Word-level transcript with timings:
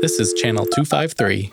This 0.00 0.20
is 0.20 0.32
Channel 0.32 0.64
253. 0.64 1.50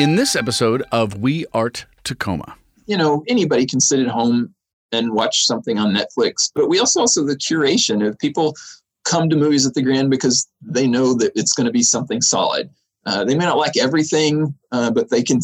In 0.00 0.16
this 0.16 0.34
episode 0.34 0.82
of 0.90 1.18
We 1.18 1.46
Art 1.54 1.86
Tacoma. 2.02 2.56
You 2.86 2.96
know, 2.96 3.22
anybody 3.28 3.66
can 3.66 3.78
sit 3.78 4.00
at 4.00 4.08
home 4.08 4.52
and 4.90 5.12
watch 5.12 5.46
something 5.46 5.78
on 5.78 5.94
Netflix, 5.94 6.50
but 6.52 6.68
we 6.68 6.80
also 6.80 6.98
also 6.98 7.24
the 7.24 7.36
curation 7.36 8.04
of 8.04 8.18
people 8.18 8.56
come 9.04 9.30
to 9.30 9.36
movies 9.36 9.64
at 9.64 9.74
the 9.74 9.82
Grand 9.82 10.10
because 10.10 10.48
they 10.60 10.88
know 10.88 11.14
that 11.14 11.30
it's 11.36 11.52
going 11.52 11.66
to 11.66 11.72
be 11.72 11.84
something 11.84 12.20
solid. 12.20 12.68
Uh, 13.06 13.24
they 13.24 13.36
may 13.36 13.44
not 13.44 13.56
like 13.56 13.76
everything, 13.76 14.52
uh, 14.72 14.90
but 14.90 15.10
they 15.10 15.22
can 15.22 15.38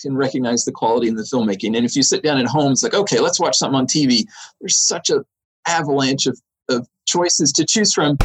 can 0.00 0.16
recognize 0.16 0.64
the 0.64 0.72
quality 0.72 1.08
in 1.08 1.14
the 1.14 1.24
filmmaking. 1.24 1.76
And 1.76 1.84
if 1.84 1.94
you 1.94 2.02
sit 2.02 2.22
down 2.22 2.38
at 2.38 2.46
home, 2.46 2.72
it's 2.72 2.82
like, 2.82 2.94
okay, 2.94 3.20
let's 3.20 3.38
watch 3.38 3.58
something 3.58 3.78
on 3.78 3.86
TV. 3.86 4.24
There's 4.62 4.78
such 4.78 5.10
a 5.10 5.26
avalanche 5.66 6.24
of, 6.24 6.40
of 6.70 6.88
choices 7.04 7.52
to 7.52 7.66
choose 7.66 7.92
from. 7.92 8.16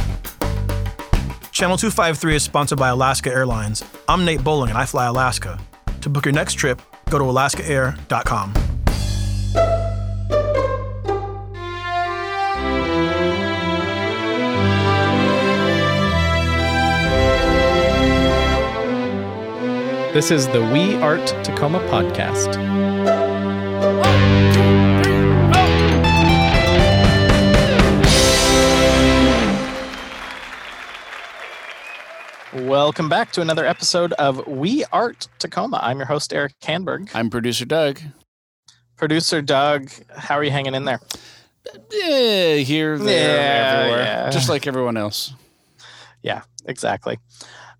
Channel 1.60 1.76
253 1.76 2.36
is 2.36 2.42
sponsored 2.42 2.78
by 2.78 2.88
Alaska 2.88 3.30
Airlines. 3.30 3.84
I'm 4.08 4.24
Nate 4.24 4.42
Bowling 4.42 4.70
and 4.70 4.78
I 4.78 4.86
fly 4.86 5.04
Alaska. 5.04 5.60
To 6.00 6.08
book 6.08 6.24
your 6.24 6.32
next 6.32 6.54
trip, 6.54 6.80
go 7.10 7.18
to 7.18 7.24
alaskaair.com. 7.26 8.54
This 20.14 20.30
is 20.30 20.48
the 20.48 20.62
We 20.72 20.96
Art 21.02 21.26
Tacoma 21.44 21.80
podcast. 21.90 22.56
Welcome 32.66 33.08
back 33.08 33.32
to 33.32 33.40
another 33.40 33.64
episode 33.64 34.12
of 34.14 34.46
We 34.46 34.84
Art 34.92 35.28
Tacoma. 35.38 35.78
I'm 35.82 35.96
your 35.96 36.06
host, 36.06 36.32
Erik 36.32 36.52
Hanberg. 36.60 37.10
I'm 37.14 37.30
producer 37.30 37.64
Doug. 37.64 38.00
Producer 38.96 39.40
Doug, 39.40 39.90
how 40.14 40.34
are 40.36 40.44
you 40.44 40.50
hanging 40.50 40.74
in 40.74 40.84
there? 40.84 41.00
Yeah, 41.90 42.56
here, 42.56 42.98
there, 42.98 43.36
Yeah, 43.38 43.78
everywhere. 43.78 44.04
yeah. 44.04 44.30
Just 44.30 44.48
like 44.50 44.66
everyone 44.66 44.96
else. 44.98 45.32
Yeah, 46.22 46.42
exactly. 46.66 47.18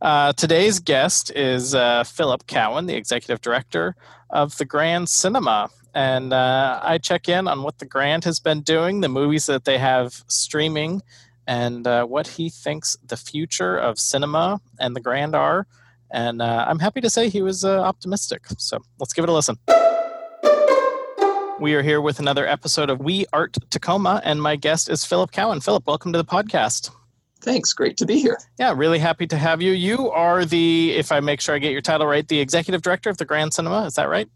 Uh, 0.01 0.33
today's 0.33 0.79
guest 0.81 1.31
is 1.37 1.75
uh, 1.75 2.05
Philip 2.05 2.47
Cowan, 2.47 2.87
the 2.87 2.97
executive 2.97 3.43
director 3.43 3.97
of 4.31 4.57
the 4.57 4.65
Grand 4.65 5.09
Cinema. 5.11 5.69
And 5.95 6.33
uh, 6.33 6.81
I 6.83 6.97
check 6.99 7.29
in 7.29 7.49
on 7.49 7.63
what 7.65 7.79
the 7.81 7.87
Grand 7.87 8.25
has 8.25 8.41
been 8.41 8.63
doing, 8.63 9.01
the 9.03 9.09
movies 9.09 9.45
that 9.47 9.65
they 9.67 9.77
have 9.77 10.25
streaming, 10.29 11.03
and 11.51 11.85
uh, 11.85 12.05
what 12.05 12.29
he 12.29 12.49
thinks 12.49 12.97
the 13.05 13.17
future 13.17 13.77
of 13.77 13.99
cinema 13.99 14.61
and 14.79 14.95
the 14.95 15.01
Grand 15.01 15.35
are. 15.35 15.67
And 16.13 16.41
uh, 16.41 16.65
I'm 16.69 16.79
happy 16.79 17.01
to 17.01 17.11
say 17.11 17.29
he 17.29 17.43
was 17.43 17.65
uh, 17.65 17.81
optimistic. 17.81 18.47
So 18.57 18.79
let's 19.01 19.13
give 19.13 19.25
it 19.25 19.29
a 19.29 19.33
listen. 19.33 19.59
We 21.59 21.75
are 21.75 21.83
here 21.83 22.01
with 22.01 22.21
another 22.21 22.47
episode 22.47 22.89
of 22.89 23.01
We 23.01 23.27
Art 23.33 23.57
Tacoma, 23.69 24.23
and 24.25 24.41
my 24.41 24.55
guest 24.55 24.89
is 24.89 25.05
Philip 25.05 25.33
Cowan. 25.33 25.61
Philip, 25.61 25.89
welcome 25.89 26.13
to 26.13 26.19
the 26.19 26.25
podcast. 26.25 26.91
Thanks, 27.41 27.73
great 27.73 27.97
to 27.97 28.07
be 28.07 28.21
here. 28.21 28.39
Yeah, 28.57 28.73
really 28.77 29.01
happy 29.01 29.27
to 29.27 29.37
have 29.37 29.61
you. 29.61 29.73
You 29.73 30.09
are 30.11 30.45
the, 30.45 30.93
if 30.93 31.11
I 31.11 31.19
make 31.19 31.41
sure 31.41 31.57
I 31.57 31.59
get 31.59 31.73
your 31.73 31.81
title 31.83 32.07
right, 32.07 32.27
the 32.29 32.39
executive 32.39 32.83
director 32.83 33.11
of 33.11 33.17
the 33.17 33.25
Grand 33.25 33.55
Cinema. 33.55 33.87
Is 33.87 33.95
that 33.95 34.09
right? 34.09 34.29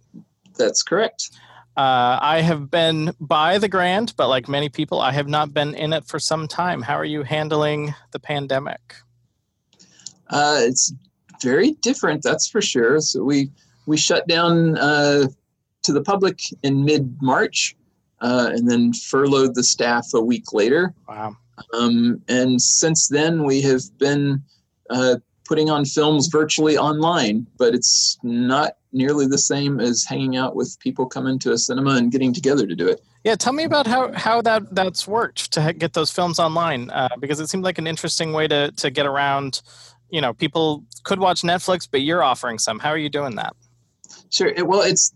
That's 0.58 0.82
correct. 0.82 1.30
Uh, 1.76 2.18
I 2.20 2.40
have 2.40 2.70
been 2.70 3.12
by 3.18 3.58
the 3.58 3.68
Grand, 3.68 4.14
but 4.16 4.28
like 4.28 4.48
many 4.48 4.68
people, 4.68 5.00
I 5.00 5.10
have 5.12 5.26
not 5.26 5.52
been 5.52 5.74
in 5.74 5.92
it 5.92 6.04
for 6.04 6.20
some 6.20 6.46
time. 6.46 6.82
How 6.82 6.94
are 6.94 7.04
you 7.04 7.24
handling 7.24 7.94
the 8.12 8.20
pandemic? 8.20 8.94
Uh, 10.30 10.58
it's 10.60 10.92
very 11.42 11.72
different, 11.82 12.22
that's 12.22 12.48
for 12.48 12.62
sure. 12.62 13.00
So 13.00 13.24
we 13.24 13.50
we 13.86 13.96
shut 13.96 14.26
down 14.28 14.78
uh, 14.78 15.26
to 15.82 15.92
the 15.92 16.02
public 16.02 16.40
in 16.62 16.84
mid 16.84 17.16
March, 17.20 17.76
uh, 18.20 18.50
and 18.52 18.70
then 18.70 18.92
furloughed 18.92 19.54
the 19.54 19.64
staff 19.64 20.06
a 20.14 20.20
week 20.20 20.52
later. 20.52 20.94
Wow. 21.08 21.36
Um, 21.72 22.22
and 22.28 22.60
since 22.60 23.08
then, 23.08 23.44
we 23.44 23.60
have 23.62 23.82
been 23.98 24.42
uh, 24.90 25.16
putting 25.44 25.70
on 25.70 25.84
films 25.84 26.28
virtually 26.28 26.76
online, 26.78 27.46
but 27.58 27.74
it's 27.74 28.18
not 28.22 28.76
nearly 28.94 29.26
the 29.26 29.38
same 29.38 29.80
as 29.80 30.04
hanging 30.04 30.36
out 30.36 30.56
with 30.56 30.78
people 30.78 31.06
coming 31.06 31.38
to 31.40 31.52
a 31.52 31.58
cinema 31.58 31.96
and 31.96 32.12
getting 32.12 32.32
together 32.32 32.66
to 32.66 32.74
do 32.74 32.88
it. 32.88 33.04
Yeah, 33.24 33.34
tell 33.34 33.52
me 33.52 33.64
about 33.64 33.86
how, 33.86 34.12
how 34.12 34.42
that 34.42 34.74
that's 34.74 35.08
worked 35.08 35.52
to 35.52 35.72
get 35.72 35.92
those 35.94 36.10
films 36.10 36.38
online, 36.38 36.90
uh, 36.90 37.08
because 37.20 37.40
it 37.40 37.48
seemed 37.48 37.64
like 37.64 37.78
an 37.78 37.86
interesting 37.86 38.32
way 38.32 38.46
to 38.48 38.70
to 38.72 38.90
get 38.90 39.06
around. 39.06 39.62
You 40.10 40.20
know, 40.20 40.32
people 40.32 40.84
could 41.02 41.18
watch 41.18 41.42
Netflix, 41.42 41.88
but 41.90 42.02
you're 42.02 42.22
offering 42.22 42.58
some. 42.58 42.78
How 42.78 42.90
are 42.90 42.98
you 42.98 43.08
doing 43.08 43.36
that? 43.36 43.56
Sure. 44.30 44.48
It, 44.48 44.66
well, 44.66 44.82
it's 44.82 45.12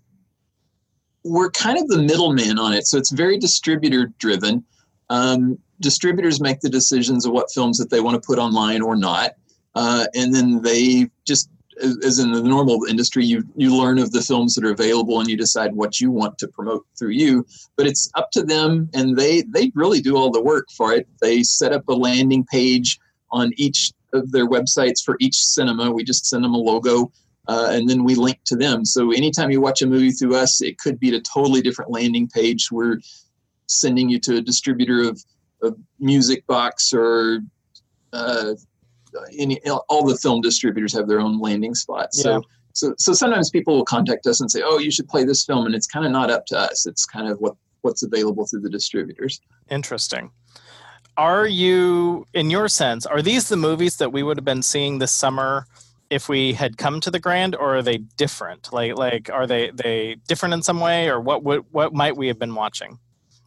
we're 1.23 1.51
kind 1.51 1.79
of 1.79 1.89
the 1.89 1.99
middleman 1.99 2.59
on 2.59 2.73
it, 2.73 2.87
so 2.87 2.99
it's 2.99 3.11
very 3.11 3.39
distributor 3.39 4.13
driven. 4.19 4.65
Um, 5.11 5.59
distributors 5.81 6.41
make 6.41 6.61
the 6.61 6.71
decisions 6.71 7.27
of 7.27 7.33
what 7.33 7.51
films 7.51 7.79
that 7.79 7.91
they 7.91 8.01
want 8.01 8.21
to 8.21 8.27
put 8.27 8.39
online 8.39 8.83
or 8.83 8.97
not, 8.97 9.33
uh, 9.75 10.07
and 10.15 10.35
then 10.35 10.63
they 10.63 11.11
just, 11.27 11.51
as 11.83 12.19
in 12.19 12.33
the 12.33 12.43
normal 12.43 12.85
industry, 12.85 13.25
you 13.25 13.45
you 13.57 13.75
learn 13.75 13.99
of 13.99 14.13
the 14.13 14.21
films 14.21 14.55
that 14.55 14.65
are 14.65 14.73
available 14.73 15.21
and 15.21 15.29
you 15.29 15.37
decide 15.37 15.75
what 15.75 16.01
you 16.01 16.11
want 16.11 16.39
to 16.39 16.49
promote 16.49 16.87
through 16.99 17.11
you. 17.11 17.47
But 17.77 17.87
it's 17.87 18.11
up 18.15 18.31
to 18.33 18.43
them, 18.43 18.89
and 18.95 19.17
they 19.17 19.43
they 19.43 19.71
really 19.75 20.01
do 20.01 20.17
all 20.17 20.31
the 20.31 20.43
work 20.43 20.69
for 20.77 20.93
it. 20.93 21.09
They 21.21 21.43
set 21.43 21.73
up 21.73 21.89
a 21.89 21.95
landing 21.95 22.45
page 22.45 22.99
on 23.31 23.53
each 23.57 23.93
of 24.13 24.31
their 24.33 24.49
websites 24.49 25.05
for 25.05 25.17
each 25.21 25.37
cinema. 25.37 25.91
We 25.91 26.05
just 26.05 26.27
send 26.27 26.45
them 26.45 26.55
a 26.55 26.59
logo 26.59 27.13
uh, 27.49 27.69
and 27.71 27.89
then 27.89 28.05
we 28.05 28.15
link 28.15 28.39
to 28.45 28.57
them. 28.57 28.85
So 28.85 29.11
anytime 29.11 29.51
you 29.51 29.61
watch 29.61 29.81
a 29.81 29.87
movie 29.87 30.11
through 30.11 30.37
us, 30.37 30.61
it 30.61 30.79
could 30.79 31.01
be 31.01 31.15
a 31.15 31.21
totally 31.21 31.63
different 31.63 31.91
landing 31.91 32.29
page. 32.29 32.71
We're 32.71 33.01
sending 33.67 34.09
you 34.09 34.21
to 34.21 34.37
a 34.37 34.43
distributor 34.43 35.09
of, 35.09 35.25
of 35.63 35.77
Music 35.99 36.47
Box 36.47 36.93
or 36.93 37.41
uh, 38.13 38.53
any 39.37 39.61
all 39.89 40.07
the 40.07 40.17
film 40.17 40.41
distributors 40.41 40.93
have 40.95 41.09
their 41.09 41.21
own 41.21 41.41
landing 41.41 41.75
spots. 41.75 42.19
Yeah. 42.19 42.23
So 42.23 42.43
so 42.73 42.95
so 42.99 43.13
sometimes 43.13 43.51
people 43.51 43.77
will 43.77 43.85
contact 43.85 44.27
us 44.27 44.41
and 44.41 44.51
say, 44.51 44.63
"Oh, 44.65 44.79
you 44.79 44.91
should 44.91 45.09
play 45.09 45.25
this 45.25 45.45
film," 45.45 45.67
and 45.67 45.75
it's 45.75 45.87
kind 45.87 46.07
of 46.07 46.13
not 46.13 46.31
up 46.31 46.47
to 46.47 46.59
us. 46.59 46.87
It's 46.87 47.05
kind 47.05 47.29
of 47.29 47.39
what 47.39 47.55
what's 47.83 48.03
available 48.03 48.47
through 48.47 48.61
the 48.61 48.71
distributors. 48.71 49.41
Interesting. 49.71 50.31
Are 51.17 51.47
you, 51.49 52.27
in 52.33 52.49
your 52.51 52.69
sense, 52.69 53.05
are 53.05 53.23
these 53.23 53.49
the 53.49 53.57
movies 53.57 53.97
that 53.97 54.13
we 54.13 54.23
would 54.23 54.37
have 54.37 54.45
been 54.45 54.63
seeing 54.63 54.99
this 54.99 55.11
summer 55.11 55.67
if 56.11 56.29
we 56.29 56.53
had 56.53 56.79
come 56.79 57.01
to 57.01 57.11
the 57.11 57.19
Grand, 57.19 57.57
or 57.57 57.77
are 57.79 57.83
they 57.83 57.99
different? 57.99 58.73
Like, 58.73 58.97
like, 58.97 59.29
are 59.29 59.47
they 59.47 59.71
they 59.71 60.17
different 60.29 60.55
in 60.55 60.63
some 60.63 60.79
way, 60.79 61.09
or 61.09 61.21
what 61.21 61.43
would 61.43 61.65
what 61.73 61.93
might 61.93 62.17
we 62.17 62.29
have 62.29 62.39
been 62.39 62.55
watching? 62.55 62.99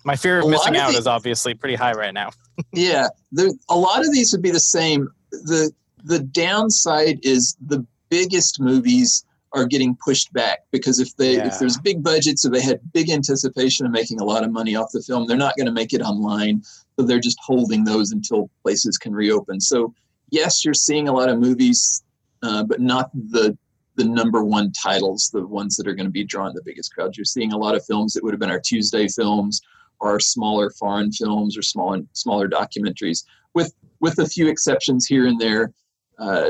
My 0.04 0.16
fear 0.16 0.40
of 0.40 0.46
A 0.46 0.50
missing 0.50 0.76
of 0.76 0.82
out 0.82 0.92
the- 0.92 0.98
is 0.98 1.08
obviously 1.08 1.54
pretty 1.54 1.76
high 1.76 1.94
right 1.94 2.14
now. 2.14 2.32
yeah 2.74 3.08
there, 3.32 3.50
a 3.70 3.78
lot 3.78 4.02
of 4.02 4.12
these 4.12 4.32
would 4.34 4.42
be 4.42 4.52
the 4.52 4.60
same 4.60 5.08
the 5.32 5.72
the 6.04 6.20
downside 6.20 7.20
is 7.24 7.56
the 7.66 7.86
biggest 8.10 8.60
movies 8.60 9.24
are 9.54 9.66
getting 9.66 9.98
pushed 10.04 10.32
back 10.34 10.60
because 10.72 11.00
if 11.00 11.16
they 11.18 11.36
Yeah. 11.36 11.48
if 11.48 11.60
there's 11.60 11.78
big 11.78 12.02
budgets 12.04 12.46
or 12.46 12.50
they 12.50 12.62
had 12.62 12.80
big 12.94 13.10
anticipation 13.10 13.86
of 13.86 13.92
making 13.92 14.20
a 14.22 14.24
lot 14.24 14.44
of 14.44 14.52
money 14.52 14.76
off 14.76 14.92
the 14.94 15.02
film 15.02 15.28
they're 15.28 15.38
not 15.38 15.56
going 15.58 15.66
to 15.66 15.72
make 15.74 15.94
it 15.94 16.02
online 16.02 16.64
so 16.64 17.06
they're 17.06 17.20
just 17.20 17.38
holding 17.46 17.84
those 17.84 18.12
until 18.12 18.50
places 18.64 18.98
can 18.98 19.14
reopen 19.14 19.60
so 19.60 19.94
yes 20.30 20.64
you're 20.64 20.74
seeing 20.74 21.08
a 21.08 21.14
lot 21.14 21.30
of 21.30 21.38
movies 21.40 22.04
uh, 22.44 22.64
but 22.64 22.80
not 22.80 23.12
the 23.14 23.58
the 23.98 24.06
number 24.06 24.44
one 24.44 24.72
titles 24.72 25.30
the 25.34 25.46
ones 25.46 25.76
that 25.76 25.88
are 25.88 25.96
going 25.96 26.06
to 26.08 26.12
be 26.12 26.24
drawing 26.24 26.54
the 26.56 26.64
biggest 26.64 26.94
crowds 26.94 27.18
you're 27.18 27.26
seeing 27.26 27.52
a 27.52 27.58
lot 27.58 27.76
of 27.76 27.86
films 27.86 28.14
that 28.14 28.24
would 28.24 28.34
have 28.34 28.40
been 28.40 28.50
our 28.52 28.60
tuesday 28.60 29.08
films 29.08 29.62
or 30.02 30.20
smaller 30.20 30.70
foreign 30.72 31.12
films 31.12 31.58
or 31.58 31.62
smaller 31.62 32.00
smaller 32.14 32.50
documentaries 32.50 33.24
with 33.54 33.74
with 34.00 34.18
a 34.20 34.26
few 34.26 34.48
exceptions 34.48 35.06
here 35.06 35.28
and 35.28 35.40
there 35.40 35.72
uh, 36.20 36.50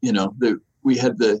you 0.00 0.12
know 0.12 0.34
the 0.38 0.60
we 0.82 0.96
had 0.96 1.18
the 1.18 1.40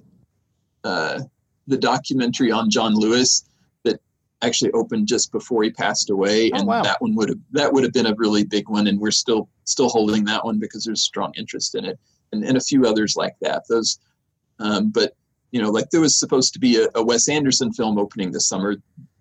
uh, 0.84 1.20
the 1.66 1.76
documentary 1.78 2.50
on 2.50 2.70
John 2.70 2.94
Lewis 2.94 3.44
that 3.84 4.00
actually 4.42 4.70
opened 4.72 5.06
just 5.08 5.32
before 5.32 5.62
he 5.62 5.70
passed 5.70 6.10
away 6.10 6.50
Oh, 6.52 6.56
and 6.58 6.66
wow. 6.66 6.82
that 6.82 7.00
one 7.00 7.14
would 7.16 7.28
have 7.30 7.38
that 7.52 7.72
would 7.72 7.82
have 7.84 7.92
been 7.92 8.06
a 8.06 8.14
really 8.16 8.44
big 8.44 8.68
one 8.68 8.86
and 8.86 8.98
we're 9.00 9.10
still 9.10 9.48
still 9.64 9.88
holding 9.88 10.24
that 10.26 10.44
one 10.44 10.58
because 10.58 10.84
there's 10.84 11.02
strong 11.02 11.32
interest 11.36 11.74
in 11.74 11.84
it 11.84 11.98
and, 12.32 12.44
and 12.44 12.56
a 12.56 12.60
few 12.60 12.84
others 12.86 13.16
like 13.16 13.34
that 13.40 13.62
those 13.68 13.98
um, 14.60 14.90
but 14.90 15.14
you 15.50 15.60
know 15.62 15.70
like 15.70 15.88
there 15.90 16.00
was 16.00 16.18
supposed 16.18 16.52
to 16.52 16.58
be 16.58 16.82
a, 16.82 16.88
a 16.94 17.02
Wes 17.02 17.28
Anderson 17.28 17.72
film 17.72 17.98
opening 17.98 18.30
this 18.32 18.48
summer 18.48 18.76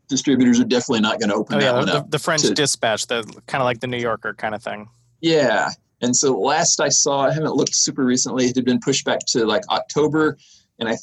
distributors 0.07 0.59
are 0.59 0.65
definitely 0.65 1.01
not 1.01 1.19
going 1.19 1.29
to 1.29 1.35
open 1.35 1.55
Oh 1.55 1.59
that 1.59 1.65
yeah, 1.65 1.73
one 1.73 1.85
the, 1.85 1.97
up 1.97 2.11
the 2.11 2.19
French 2.19 2.43
to- 2.43 2.53
Dispatch, 2.53 3.07
the 3.07 3.23
kind 3.47 3.61
of 3.61 3.65
like 3.65 3.79
the 3.79 3.87
New 3.87 3.97
Yorker 3.97 4.33
kind 4.33 4.55
of 4.55 4.63
thing. 4.63 4.89
Yeah. 5.21 5.69
And 6.01 6.15
so 6.15 6.39
last 6.39 6.79
I 6.79 6.89
saw, 6.89 7.21
I 7.21 7.33
haven't 7.33 7.55
looked 7.55 7.75
super 7.75 8.05
recently, 8.05 8.45
it 8.45 8.55
had 8.55 8.65
been 8.65 8.79
pushed 8.79 9.05
back 9.05 9.19
to 9.29 9.45
like 9.45 9.63
October. 9.69 10.37
And 10.79 10.87
I 10.87 10.97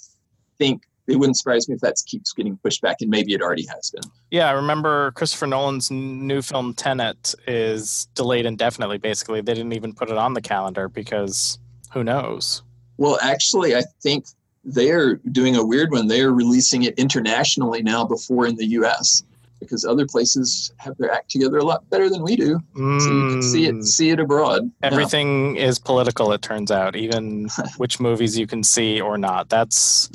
think 0.58 0.84
it 1.06 1.16
wouldn't 1.16 1.36
surprise 1.36 1.68
me 1.68 1.74
if 1.74 1.80
that 1.80 1.96
keeps 2.06 2.32
getting 2.32 2.56
pushed 2.58 2.80
back, 2.80 2.96
and 3.00 3.10
maybe 3.10 3.34
it 3.34 3.42
already 3.42 3.66
has 3.66 3.90
been. 3.90 4.10
Yeah, 4.30 4.48
I 4.48 4.52
remember 4.52 5.10
Christopher 5.12 5.46
Nolan's 5.46 5.90
new 5.90 6.40
film 6.40 6.72
Tenet 6.72 7.34
is 7.46 8.08
delayed 8.14 8.46
indefinitely. 8.46 8.98
Basically, 8.98 9.42
they 9.42 9.52
didn't 9.52 9.74
even 9.74 9.92
put 9.92 10.10
it 10.10 10.16
on 10.16 10.32
the 10.32 10.40
calendar 10.40 10.88
because 10.88 11.58
Who 11.92 12.04
knows? 12.04 12.62
Well, 12.96 13.18
actually, 13.22 13.74
I 13.74 13.82
think 14.02 14.26
they're 14.64 15.16
doing 15.16 15.56
a 15.56 15.64
weird 15.64 15.90
one. 15.90 16.08
They're 16.08 16.32
releasing 16.32 16.84
it 16.84 16.98
internationally 16.98 17.82
now 17.82 18.04
before 18.04 18.46
in 18.46 18.56
the 18.56 18.66
U.S. 18.66 19.22
because 19.60 19.84
other 19.84 20.06
places 20.06 20.72
have 20.78 20.96
their 20.98 21.10
act 21.12 21.30
together 21.30 21.58
a 21.58 21.64
lot 21.64 21.88
better 21.90 22.08
than 22.10 22.22
we 22.22 22.36
do. 22.36 22.58
Mm. 22.76 23.00
So 23.00 23.10
you 23.10 23.30
can 23.30 23.42
see 23.42 23.66
it 23.66 23.74
Mm. 23.74 23.84
see 23.84 24.10
it 24.10 24.20
abroad. 24.20 24.70
Everything 24.82 25.56
is 25.56 25.78
political, 25.78 26.32
it 26.32 26.42
turns 26.42 26.70
out, 26.70 26.96
even 26.96 27.48
which 27.76 28.00
movies 28.00 28.38
you 28.38 28.46
can 28.46 28.62
see 28.62 29.00
or 29.00 29.18
not. 29.18 29.48
That's 29.48 30.08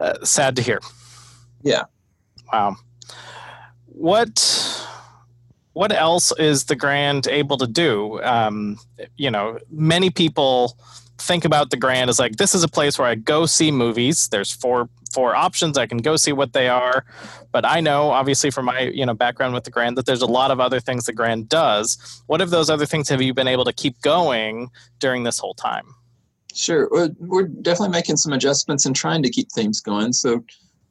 uh, 0.00 0.24
sad 0.24 0.56
to 0.56 0.62
hear. 0.62 0.80
Yeah. 1.62 1.84
Wow. 2.52 2.76
What 3.86 4.86
what 5.74 5.90
else 5.92 6.32
is 6.38 6.64
the 6.64 6.76
Grand 6.76 7.26
able 7.28 7.56
to 7.58 7.66
do? 7.66 8.22
Um, 8.22 8.78
you 9.16 9.30
know, 9.30 9.58
many 9.70 10.10
people 10.10 10.76
think 11.22 11.44
about 11.44 11.70
the 11.70 11.76
Grand 11.76 12.10
as 12.10 12.18
like 12.18 12.36
this 12.36 12.54
is 12.54 12.62
a 12.62 12.68
place 12.68 12.98
where 12.98 13.08
I 13.08 13.14
go 13.14 13.46
see 13.46 13.70
movies. 13.70 14.28
There's 14.28 14.52
four 14.52 14.88
four 15.12 15.36
options. 15.36 15.78
I 15.78 15.86
can 15.86 15.98
go 15.98 16.16
see 16.16 16.32
what 16.32 16.52
they 16.52 16.68
are, 16.68 17.04
but 17.52 17.64
I 17.66 17.80
know 17.80 18.10
obviously 18.10 18.50
from 18.50 18.66
my 18.66 18.80
you 18.80 19.06
know 19.06 19.14
background 19.14 19.54
with 19.54 19.64
the 19.64 19.70
Grand 19.70 19.96
that 19.96 20.06
there's 20.06 20.22
a 20.22 20.26
lot 20.26 20.50
of 20.50 20.60
other 20.60 20.80
things 20.80 21.06
the 21.06 21.12
Grand 21.12 21.48
does. 21.48 22.22
What 22.26 22.40
of 22.40 22.50
those 22.50 22.70
other 22.70 22.86
things 22.86 23.08
have 23.08 23.22
you 23.22 23.34
been 23.34 23.48
able 23.48 23.64
to 23.64 23.72
keep 23.72 24.00
going 24.02 24.70
during 24.98 25.24
this 25.24 25.38
whole 25.38 25.54
time? 25.54 25.94
Sure. 26.54 26.88
We're, 26.90 27.10
we're 27.18 27.48
definitely 27.48 27.92
making 27.92 28.18
some 28.18 28.32
adjustments 28.32 28.84
and 28.84 28.94
trying 28.94 29.22
to 29.22 29.30
keep 29.30 29.50
things 29.52 29.80
going. 29.80 30.12
So, 30.12 30.44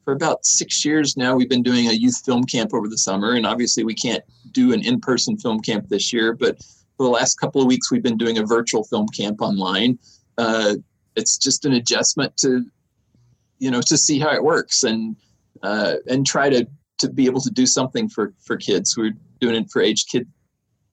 for 0.04 0.12
about 0.12 0.44
six 0.44 0.84
years 0.84 1.16
now, 1.16 1.36
we've 1.36 1.48
been 1.48 1.62
doing 1.62 1.86
a 1.86 1.92
youth 1.92 2.22
film 2.24 2.42
camp 2.44 2.74
over 2.74 2.88
the 2.88 2.98
summer. 2.98 3.34
And 3.34 3.46
obviously, 3.46 3.84
we 3.84 3.94
can't 3.94 4.24
do 4.50 4.72
an 4.72 4.84
in 4.84 5.00
person 5.00 5.38
film 5.38 5.60
camp 5.60 5.88
this 5.88 6.12
year. 6.12 6.32
But 6.32 6.58
for 6.96 7.04
the 7.04 7.10
last 7.10 7.38
couple 7.38 7.60
of 7.60 7.68
weeks, 7.68 7.90
we've 7.90 8.02
been 8.02 8.16
doing 8.16 8.38
a 8.38 8.44
virtual 8.44 8.82
film 8.84 9.06
camp 9.08 9.40
online. 9.40 9.98
Uh, 10.38 10.76
it's 11.16 11.36
just 11.36 11.64
an 11.64 11.72
adjustment 11.72 12.36
to, 12.38 12.64
you 13.58 13.70
know, 13.70 13.82
to 13.82 13.96
see 13.96 14.18
how 14.18 14.32
it 14.32 14.42
works 14.42 14.82
and 14.82 15.16
uh, 15.62 15.94
and 16.08 16.26
try 16.26 16.48
to 16.48 16.66
to 16.98 17.10
be 17.10 17.26
able 17.26 17.40
to 17.40 17.50
do 17.50 17.66
something 17.66 18.08
for 18.08 18.32
for 18.44 18.56
kids. 18.56 18.96
We're 18.96 19.14
doing 19.40 19.56
it 19.56 19.70
for 19.70 19.82
age 19.82 20.06
kid 20.06 20.26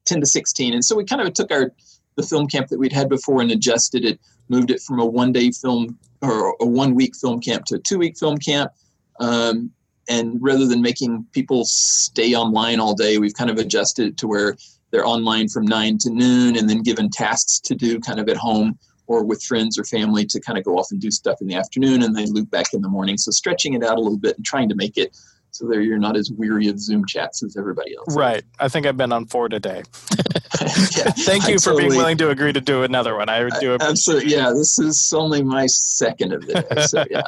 10 0.06 0.22
to 0.22 0.26
16. 0.26 0.74
And 0.74 0.84
so 0.84 0.96
we 0.96 1.06
kind 1.06 1.22
of 1.22 1.34
took 1.34 1.52
our 1.52 1.72
the 2.16 2.24
film 2.24 2.48
camp 2.48 2.68
that 2.68 2.80
we'd 2.80 2.92
had 2.92 3.08
before 3.08 3.42
and 3.42 3.52
adjusted 3.52 4.04
it 4.04 4.20
moved 4.50 4.72
it 4.72 4.82
from 4.82 5.00
a 5.00 5.06
one 5.06 5.32
day 5.32 5.52
film 5.52 5.98
or 6.22 6.56
a 6.60 6.66
one 6.66 6.96
week 6.96 7.16
film 7.16 7.40
camp 7.40 7.66
to 7.66 7.76
a 7.76 7.80
two 7.80 7.98
week 7.98 8.18
film 8.18 8.38
camp. 8.38 8.72
Um, 9.20 9.72
and 10.10 10.38
rather 10.42 10.66
than 10.66 10.82
making 10.82 11.26
people 11.34 11.66
stay 11.66 12.34
online 12.34 12.80
all 12.80 12.96
day, 12.96 13.20
we've 13.20 13.36
kind 13.36 13.52
of 13.52 13.58
adjusted 13.58 14.08
it 14.08 14.18
to 14.18 14.28
where 14.28 14.58
they're 14.92 15.06
online 15.06 15.48
from 15.48 15.66
nine 15.66 16.00
to 16.00 16.10
noon 16.10 16.58
and 16.58 16.68
then 16.68 16.82
given 16.82 17.10
tasks 17.10 17.60
to 17.60 17.76
do 17.76 18.00
kind 18.00 18.20
of 18.20 18.28
at 18.28 18.38
home 18.38 18.78
or 19.10 19.24
with 19.24 19.44
friends 19.44 19.78
or 19.78 19.84
family 19.84 20.24
to 20.24 20.40
kind 20.40 20.58
of 20.58 20.64
go 20.64 20.78
off 20.78 20.88
and 20.92 21.02
do 21.02 21.10
stuff 21.10 21.42
in 21.42 21.48
the 21.48 21.56
afternoon 21.56 22.04
and 22.04 22.16
then 22.16 22.32
loop 22.32 22.50
back 22.52 22.68
in 22.74 22.82
the 22.82 22.88
morning. 22.88 23.18
So 23.18 23.32
stretching 23.32 23.74
it 23.74 23.84
out 23.84 23.98
a 23.98 24.02
little 24.02 24.20
bit 24.20 24.38
and 24.38 24.46
trying 24.46 24.70
to 24.70 24.76
make 24.76 24.98
it 24.98 25.18
so 25.50 25.68
that 25.68 25.84
you're 25.84 25.98
not 25.98 26.16
as 26.16 26.32
weary 26.32 26.68
of 26.68 26.80
Zoom 26.80 27.04
chats 27.08 27.42
as 27.42 27.58
everybody 27.58 27.96
else. 27.98 28.16
Right. 28.16 28.44
I 28.60 28.70
think 28.70 28.86
I've 28.86 28.98
been 28.98 29.12
on 29.12 29.26
four 29.26 29.50
today. 29.50 29.82
Yeah, 29.82 30.28
Thank 31.18 31.46
I 31.46 31.50
you 31.50 31.60
for 31.60 31.76
being 31.76 31.90
willing 31.90 32.20
to 32.20 32.30
agree 32.30 32.54
to 32.54 32.62
do 32.62 32.84
another 32.84 33.18
one. 33.18 33.30
I 33.30 33.40
do 33.60 33.74
appreciate 33.74 33.82
Absolutely. 33.82 34.32
Yeah, 34.32 34.52
this 34.52 34.78
is 34.78 35.12
only 35.12 35.42
my 35.42 35.66
second 35.66 36.34
of 36.34 36.46
the 36.46 36.62
day. 36.62 36.82
So 36.84 37.04
yeah. 37.10 37.24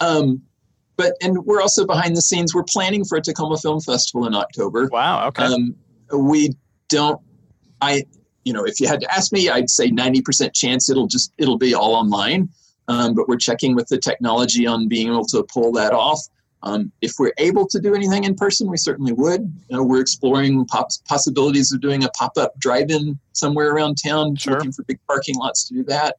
um, 0.00 0.42
but 0.96 1.12
and 1.22 1.38
we're 1.44 1.60
also 1.60 1.86
behind 1.86 2.16
the 2.16 2.22
scenes. 2.22 2.52
We're 2.52 2.64
planning 2.64 3.04
for 3.04 3.16
a 3.16 3.20
Tacoma 3.20 3.58
Film 3.58 3.80
Festival 3.80 4.26
in 4.26 4.34
October. 4.34 4.88
Wow. 4.90 5.28
Okay. 5.28 5.44
Um, 5.44 5.76
we 6.12 6.50
don't. 6.88 7.20
I, 7.80 8.04
you 8.44 8.52
know, 8.52 8.64
if 8.64 8.80
you 8.80 8.86
had 8.86 9.00
to 9.00 9.12
ask 9.12 9.32
me, 9.32 9.48
I'd 9.48 9.70
say 9.70 9.90
ninety 9.90 10.20
percent 10.22 10.54
chance 10.54 10.90
it'll 10.90 11.06
just 11.06 11.32
it'll 11.38 11.58
be 11.58 11.74
all 11.74 11.94
online. 11.94 12.48
Um, 12.86 13.14
but 13.14 13.28
we're 13.28 13.38
checking 13.38 13.74
with 13.74 13.88
the 13.88 13.98
technology 13.98 14.66
on 14.66 14.88
being 14.88 15.08
able 15.08 15.24
to 15.26 15.42
pull 15.44 15.72
that 15.72 15.92
off. 15.94 16.20
Um, 16.62 16.92
if 17.02 17.14
we're 17.18 17.32
able 17.38 17.66
to 17.68 17.78
do 17.80 17.94
anything 17.94 18.24
in 18.24 18.34
person, 18.34 18.70
we 18.70 18.76
certainly 18.76 19.12
would. 19.12 19.40
You 19.68 19.76
know, 19.76 19.82
we're 19.82 20.00
exploring 20.00 20.64
pos- 20.66 21.02
possibilities 21.06 21.72
of 21.72 21.80
doing 21.80 22.04
a 22.04 22.08
pop-up 22.10 22.58
drive-in 22.58 23.18
somewhere 23.32 23.70
around 23.70 23.96
town, 24.02 24.36
Sure. 24.36 24.54
looking 24.54 24.72
for 24.72 24.82
big 24.84 24.98
parking 25.06 25.36
lots 25.36 25.68
to 25.68 25.74
do 25.74 25.84
that. 25.84 26.16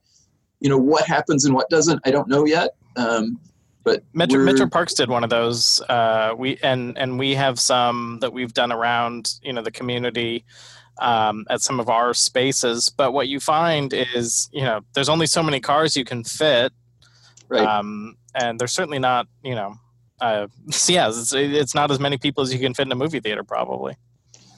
You 0.60 0.69
know, 0.69 0.77
what 0.77 1.06
happens 1.06 1.45
and 1.45 1.54
what 1.56 1.69
doesn't, 1.69 2.00
I 2.06 2.12
don't 2.12 2.27
know 2.27 2.45
yet. 2.45 2.75
Um, 2.95 3.39
but 3.83 4.04
Metro, 4.13 4.39
Metro 4.39 4.68
Parks 4.68 4.95
did 4.95 5.10
one 5.10 5.24
of 5.24 5.30
those. 5.30 5.81
Uh, 5.81 6.33
we 6.36 6.57
and 6.63 6.98
and 6.98 7.19
we 7.19 7.36
have 7.36 7.60
some 7.60 8.18
that 8.22 8.33
we've 8.33 8.54
done 8.54 8.72
around 8.72 9.36
you 9.44 9.54
know 9.54 9.62
the 9.62 9.72
community 9.72 10.44
um, 11.00 11.46
at 11.50 11.62
some 11.62 11.80
of 11.80 11.90
our 11.90 12.14
spaces. 12.14 12.90
But 12.90 13.14
what 13.14 13.28
you 13.28 13.40
find 13.40 13.94
is 13.94 14.50
you 14.52 14.62
know 14.62 14.82
there's 14.94 15.10
only 15.10 15.28
so 15.28 15.44
many 15.44 15.60
cars 15.60 15.96
you 15.96 16.06
can 16.06 16.24
fit, 16.24 16.74
right. 17.50 17.66
um, 17.66 18.16
and 18.34 18.60
there's 18.60 18.72
certainly 18.74 19.00
not 19.00 19.28
you 19.44 19.56
know. 19.56 19.76
Uh, 20.22 20.48
so 20.72 20.94
yeah, 20.94 21.10
it's, 21.10 21.34
it's 21.34 21.76
not 21.76 21.92
as 21.92 22.00
many 22.00 22.18
people 22.18 22.44
as 22.44 22.54
you 22.54 22.60
can 22.60 22.74
fit 22.74 22.86
in 22.86 22.92
a 22.92 22.96
movie 22.96 23.20
theater, 23.20 23.44
probably. 23.44 23.96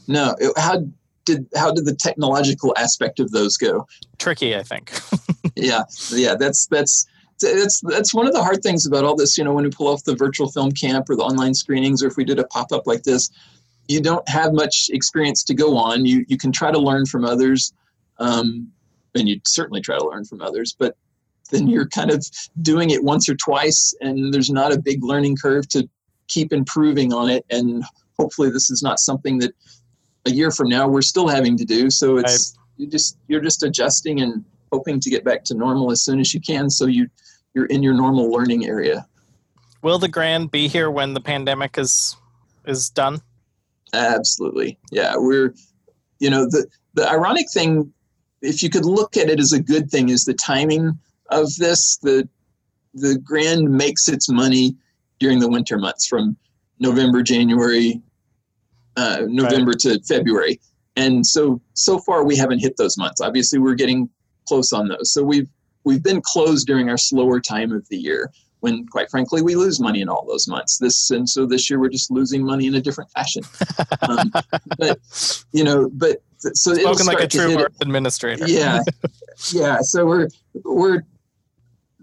no, 0.07 0.35
it- 0.39 0.57
how 0.57 0.83
did 1.25 1.45
how 1.55 1.71
did 1.71 1.85
the 1.85 1.95
technological 1.95 2.73
aspect 2.77 3.19
of 3.19 3.31
those 3.31 3.57
go? 3.57 3.85
Tricky, 4.17 4.55
I 4.55 4.63
think. 4.63 4.93
yeah 5.57 5.83
yeah 6.11 6.35
that's 6.35 6.67
that's 6.67 7.05
that's 7.41 7.81
that's 7.81 8.13
one 8.13 8.27
of 8.27 8.33
the 8.33 8.43
hard 8.43 8.61
things 8.61 8.85
about 8.85 9.03
all 9.03 9.15
this 9.15 9.37
you 9.37 9.43
know 9.43 9.53
when 9.53 9.63
we 9.63 9.69
pull 9.69 9.87
off 9.87 10.03
the 10.03 10.15
virtual 10.15 10.51
film 10.51 10.71
camp 10.71 11.09
or 11.09 11.15
the 11.15 11.23
online 11.23 11.53
screenings 11.53 12.03
or 12.03 12.07
if 12.07 12.17
we 12.17 12.23
did 12.23 12.39
a 12.39 12.45
pop-up 12.47 12.85
like 12.87 13.03
this 13.03 13.29
you 13.87 14.01
don't 14.01 14.27
have 14.27 14.53
much 14.53 14.89
experience 14.91 15.43
to 15.45 15.53
go 15.53 15.77
on. 15.77 16.05
You 16.05 16.25
you 16.27 16.37
can 16.37 16.51
try 16.51 16.71
to 16.71 16.79
learn 16.79 17.05
from 17.05 17.25
others 17.25 17.73
um, 18.19 18.71
and 19.15 19.27
you 19.27 19.39
certainly 19.45 19.81
try 19.81 19.97
to 19.97 20.07
learn 20.07 20.25
from 20.25 20.41
others 20.41 20.75
but 20.77 20.95
then 21.49 21.67
you're 21.67 21.87
kind 21.87 22.11
of 22.11 22.25
doing 22.61 22.89
it 22.89 23.03
once 23.03 23.29
or 23.29 23.35
twice 23.35 23.93
and 24.01 24.33
there's 24.33 24.49
not 24.49 24.73
a 24.73 24.79
big 24.79 25.03
learning 25.03 25.35
curve 25.35 25.67
to 25.69 25.87
keep 26.27 26.51
improving 26.51 27.13
on 27.13 27.29
it 27.29 27.45
and 27.49 27.83
hopefully 28.19 28.49
this 28.49 28.69
is 28.69 28.83
not 28.83 28.99
something 28.99 29.37
that 29.39 29.53
a 30.25 30.31
year 30.31 30.51
from 30.51 30.69
now 30.69 30.87
we're 30.87 31.01
still 31.01 31.27
having 31.27 31.57
to 31.57 31.65
do. 31.65 31.89
So 31.89 32.17
it's 32.17 32.57
you 32.77 32.87
just 32.87 33.17
you're 33.27 33.41
just 33.41 33.63
adjusting 33.63 34.21
and 34.21 34.43
hoping 34.71 34.99
to 34.99 35.09
get 35.09 35.23
back 35.23 35.43
to 35.45 35.55
normal 35.55 35.91
as 35.91 36.03
soon 36.03 36.19
as 36.19 36.33
you 36.33 36.41
can 36.41 36.69
so 36.69 36.85
you 36.85 37.07
you're 37.53 37.65
in 37.67 37.81
your 37.81 37.93
normal 37.93 38.29
learning 38.29 38.65
area. 38.67 39.07
Will 39.81 39.99
the 39.99 40.07
Grand 40.07 40.51
be 40.51 40.67
here 40.67 40.91
when 40.91 41.13
the 41.13 41.21
pandemic 41.21 41.77
is 41.77 42.15
is 42.65 42.89
done? 42.89 43.21
Absolutely. 43.93 44.77
Yeah 44.91 45.15
we're 45.17 45.53
you 46.19 46.29
know 46.29 46.45
the 46.45 46.67
the 46.93 47.07
ironic 47.09 47.49
thing 47.51 47.93
if 48.41 48.61
you 48.61 48.69
could 48.69 48.85
look 48.85 49.17
at 49.17 49.29
it 49.29 49.39
as 49.39 49.53
a 49.53 49.61
good 49.61 49.89
thing 49.89 50.09
is 50.09 50.25
the 50.25 50.33
timing 50.33 50.97
of 51.29 51.53
this. 51.55 51.97
The 51.97 52.27
the 52.93 53.17
grand 53.19 53.69
makes 53.69 54.07
its 54.07 54.29
money 54.29 54.75
during 55.19 55.39
the 55.39 55.49
winter 55.49 55.77
months 55.77 56.07
from 56.07 56.37
november 56.79 57.21
january 57.21 58.01
uh, 58.95 59.21
november 59.27 59.73
to 59.73 59.99
february. 60.07 60.59
And 60.95 61.25
so 61.25 61.61
so 61.73 61.99
far 61.99 62.23
we 62.23 62.35
haven't 62.35 62.59
hit 62.59 62.77
those 62.77 62.97
months. 62.97 63.21
Obviously 63.21 63.59
we're 63.59 63.75
getting 63.75 64.09
close 64.47 64.73
on 64.73 64.87
those. 64.87 65.13
So 65.13 65.23
we've 65.23 65.47
we've 65.83 66.01
been 66.01 66.21
closed 66.21 66.65
during 66.65 66.89
our 66.89 66.97
slower 66.97 67.39
time 67.39 67.71
of 67.71 67.87
the 67.89 67.97
year 67.97 68.31
when 68.61 68.85
quite 68.87 69.09
frankly 69.09 69.41
we 69.41 69.55
lose 69.55 69.79
money 69.79 70.01
in 70.01 70.09
all 70.09 70.25
those 70.25 70.47
months. 70.47 70.77
This 70.77 71.11
and 71.11 71.29
so 71.29 71.45
this 71.45 71.69
year 71.69 71.79
we're 71.79 71.89
just 71.89 72.11
losing 72.11 72.43
money 72.43 72.67
in 72.67 72.75
a 72.75 72.81
different 72.81 73.11
fashion. 73.11 73.43
Um, 74.07 74.31
but 74.77 74.99
you 75.51 75.63
know 75.63 75.89
but 75.91 76.21
so 76.37 76.73
Spoken 76.73 77.05
like 77.07 77.19
a 77.19 77.27
true 77.27 77.65
administrator. 77.81 78.47
yeah. 78.47 78.81
Yeah. 79.51 79.79
So 79.81 80.05
we're 80.05 80.29
we're 80.63 81.03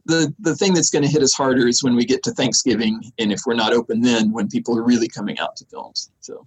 the 0.06 0.34
the 0.40 0.54
thing 0.56 0.74
that's 0.74 0.90
going 0.90 1.04
to 1.04 1.08
hit 1.08 1.22
us 1.22 1.34
harder 1.34 1.66
is 1.66 1.82
when 1.82 1.94
we 1.94 2.04
get 2.04 2.22
to 2.24 2.32
thanksgiving 2.32 3.00
and 3.18 3.32
if 3.32 3.40
we're 3.46 3.54
not 3.54 3.72
open 3.72 4.00
then 4.00 4.32
when 4.32 4.48
people 4.48 4.76
are 4.78 4.82
really 4.82 5.08
coming 5.08 5.38
out 5.38 5.56
to 5.56 5.64
films. 5.66 6.10
So 6.20 6.46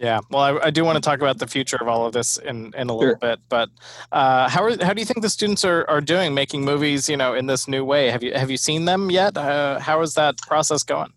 Yeah, 0.00 0.20
well, 0.30 0.40
I, 0.40 0.68
I 0.68 0.70
do 0.70 0.82
want 0.82 0.96
to 0.96 1.00
talk 1.02 1.20
about 1.20 1.38
the 1.38 1.46
future 1.46 1.76
of 1.78 1.86
all 1.86 2.06
of 2.06 2.14
this 2.14 2.38
in, 2.38 2.72
in 2.74 2.88
a 2.88 2.94
little 2.94 3.10
Sure. 3.10 3.16
bit, 3.16 3.38
but 3.50 3.68
uh, 4.12 4.48
how 4.48 4.64
are, 4.64 4.82
how 4.82 4.94
do 4.94 5.00
you 5.00 5.04
think 5.04 5.20
the 5.20 5.28
students 5.28 5.62
are, 5.62 5.84
are 5.90 6.00
doing 6.00 6.32
making 6.32 6.64
movies, 6.64 7.06
you 7.06 7.18
know, 7.18 7.34
in 7.34 7.44
this 7.44 7.68
new 7.68 7.84
way? 7.84 8.10
Have 8.10 8.22
you 8.22 8.32
have 8.32 8.50
you 8.50 8.56
seen 8.56 8.86
them 8.86 9.10
yet? 9.10 9.36
Uh, 9.36 9.78
how 9.78 10.00
is 10.00 10.14
that 10.14 10.38
process 10.38 10.82
going? 10.82 11.12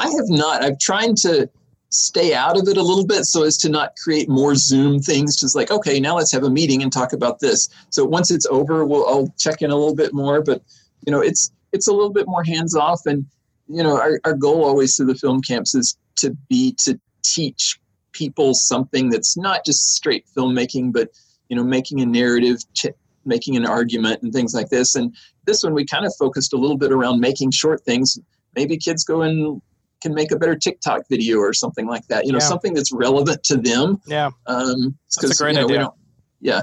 I 0.00 0.08
have 0.08 0.28
not. 0.28 0.64
I'm 0.64 0.76
trying 0.80 1.14
to 1.16 1.48
stay 1.90 2.34
out 2.34 2.58
of 2.58 2.66
it 2.66 2.76
a 2.76 2.82
little 2.82 3.06
bit 3.06 3.26
so 3.26 3.44
as 3.44 3.56
to 3.58 3.68
not 3.68 3.94
create 4.02 4.28
more 4.28 4.56
Zoom 4.56 5.00
things. 5.00 5.36
Just 5.36 5.54
like, 5.54 5.70
okay, 5.70 6.00
now 6.00 6.16
let's 6.16 6.32
have 6.32 6.42
a 6.42 6.50
meeting 6.50 6.82
and 6.82 6.92
talk 6.92 7.12
about 7.12 7.38
this. 7.38 7.68
So 7.90 8.04
once 8.04 8.32
it's 8.32 8.46
over, 8.46 8.84
we'll 8.84 9.06
I'll 9.06 9.32
check 9.38 9.62
in 9.62 9.70
a 9.70 9.76
little 9.76 9.94
bit 9.94 10.12
more. 10.12 10.42
But 10.42 10.62
you 11.06 11.12
know, 11.12 11.20
it's 11.20 11.52
it's 11.72 11.86
a 11.86 11.92
little 11.92 12.12
bit 12.12 12.26
more 12.26 12.42
hands 12.42 12.74
off. 12.74 13.02
And 13.06 13.24
you 13.68 13.84
know, 13.84 14.00
our, 14.00 14.18
our 14.24 14.34
goal 14.34 14.64
always 14.64 14.96
through 14.96 15.06
the 15.06 15.14
film 15.14 15.42
camps 15.42 15.76
is 15.76 15.96
to 16.16 16.36
be 16.48 16.74
to 16.80 16.98
teach 17.22 17.79
people 18.12 18.54
something 18.54 19.10
that's 19.10 19.36
not 19.36 19.64
just 19.64 19.94
straight 19.94 20.24
filmmaking, 20.36 20.92
but 20.92 21.08
you 21.48 21.56
know, 21.56 21.64
making 21.64 22.00
a 22.00 22.06
narrative, 22.06 22.58
ch- 22.74 22.86
making 23.24 23.56
an 23.56 23.66
argument, 23.66 24.22
and 24.22 24.32
things 24.32 24.54
like 24.54 24.68
this. 24.68 24.94
And 24.94 25.14
this 25.46 25.62
one, 25.62 25.74
we 25.74 25.84
kind 25.84 26.04
of 26.06 26.12
focused 26.18 26.52
a 26.52 26.56
little 26.56 26.76
bit 26.76 26.92
around 26.92 27.20
making 27.20 27.50
short 27.50 27.82
things. 27.84 28.18
Maybe 28.54 28.76
kids 28.76 29.04
go 29.04 29.22
and 29.22 29.60
can 30.00 30.14
make 30.14 30.32
a 30.32 30.36
better 30.36 30.56
TikTok 30.56 31.02
video 31.10 31.38
or 31.38 31.52
something 31.52 31.86
like 31.86 32.06
that. 32.08 32.24
You 32.24 32.32
know, 32.32 32.38
Yeah. 32.38 32.44
something 32.46 32.72
that's 32.72 32.90
relevant 32.92 33.42
to 33.44 33.56
them. 33.56 34.00
Yeah, 34.06 34.30
Um, 34.46 34.96
That's 35.20 35.38
a 35.38 35.42
great 35.42 35.54
you 35.54 35.60
know, 35.60 35.66
we 35.66 35.72
idea. 35.74 35.78
don't- 35.84 35.94
yeah, 36.40 36.62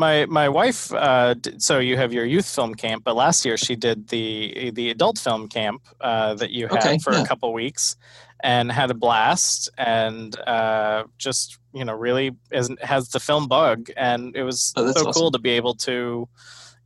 My 0.00 0.24
my 0.26 0.48
wife. 0.48 0.92
Uh, 0.92 1.34
so 1.58 1.78
you 1.78 1.96
have 2.02 2.12
your 2.12 2.24
youth 2.24 2.48
film 2.56 2.74
camp, 2.74 3.04
but 3.04 3.14
last 3.16 3.44
year 3.44 3.56
she 3.58 3.76
did 3.76 4.08
the 4.08 4.70
the 4.74 4.90
adult 4.90 5.18
film 5.18 5.46
camp 5.48 5.82
uh, 6.00 6.32
that 6.40 6.50
you 6.50 6.68
had 6.68 6.78
Okay, 6.78 6.98
for 7.04 7.12
yeah. 7.12 7.22
a 7.22 7.26
couple 7.26 7.52
weeks, 7.52 7.96
and 8.42 8.72
had 8.72 8.90
a 8.90 8.94
blast, 8.94 9.68
and 9.76 10.38
uh, 10.46 11.04
just 11.18 11.58
you 11.74 11.84
know 11.84 11.92
really 12.06 12.30
is, 12.50 12.70
has 12.80 13.10
the 13.10 13.20
film 13.20 13.46
bug, 13.46 13.78
and 13.96 14.34
it 14.34 14.42
was 14.42 14.72
Oh, 14.76 14.90
so 14.92 15.12
cool 15.12 15.30
to 15.32 15.38
be 15.38 15.50
able 15.50 15.74
to, 15.88 16.26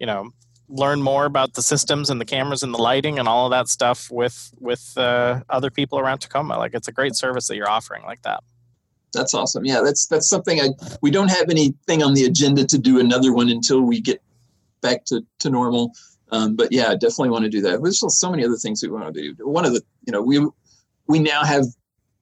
you 0.00 0.06
know, 0.06 0.30
learn 0.68 1.00
more 1.00 1.24
about 1.24 1.54
the 1.54 1.62
systems 1.62 2.10
and 2.10 2.20
the 2.20 2.24
cameras 2.24 2.62
and 2.64 2.74
the 2.74 2.82
lighting 2.82 3.18
and 3.20 3.28
all 3.28 3.46
of 3.46 3.50
that 3.52 3.68
stuff 3.68 4.10
with 4.10 4.52
with 4.58 4.92
uh, 4.96 5.40
other 5.48 5.70
people 5.70 5.98
around 6.00 6.18
Tacoma. 6.18 6.58
Like 6.58 6.74
it's 6.74 6.88
a 6.88 6.92
great 6.92 7.14
service 7.14 7.46
that 7.48 7.56
you're 7.56 7.70
offering 7.70 8.02
like 8.02 8.22
that. 8.22 8.42
That's 9.14 9.32
awesome. 9.32 9.64
Yeah, 9.64 9.80
that's 9.82 10.06
that's 10.06 10.28
something 10.28 10.60
I 10.60 10.68
we 11.00 11.10
don't 11.10 11.30
have 11.30 11.48
anything 11.48 12.02
on 12.02 12.14
the 12.14 12.24
agenda 12.24 12.66
to 12.66 12.78
do 12.78 13.00
another 13.00 13.32
one 13.32 13.48
until 13.48 13.80
we 13.80 14.00
get 14.00 14.20
back 14.82 15.04
to, 15.06 15.24
to 15.38 15.50
normal. 15.50 15.92
Um, 16.30 16.56
but 16.56 16.70
yeah, 16.72 16.88
I 16.88 16.94
definitely 16.94 17.30
want 17.30 17.44
to 17.44 17.50
do 17.50 17.62
that. 17.62 17.82
There's 17.82 17.96
still 17.96 18.10
so 18.10 18.30
many 18.30 18.44
other 18.44 18.56
things 18.56 18.82
we 18.82 18.90
want 18.90 19.14
to 19.14 19.32
do. 19.32 19.46
One 19.46 19.64
of 19.64 19.72
the 19.72 19.82
you 20.06 20.12
know 20.12 20.20
we 20.20 20.46
we 21.06 21.18
now 21.18 21.44
have 21.44 21.64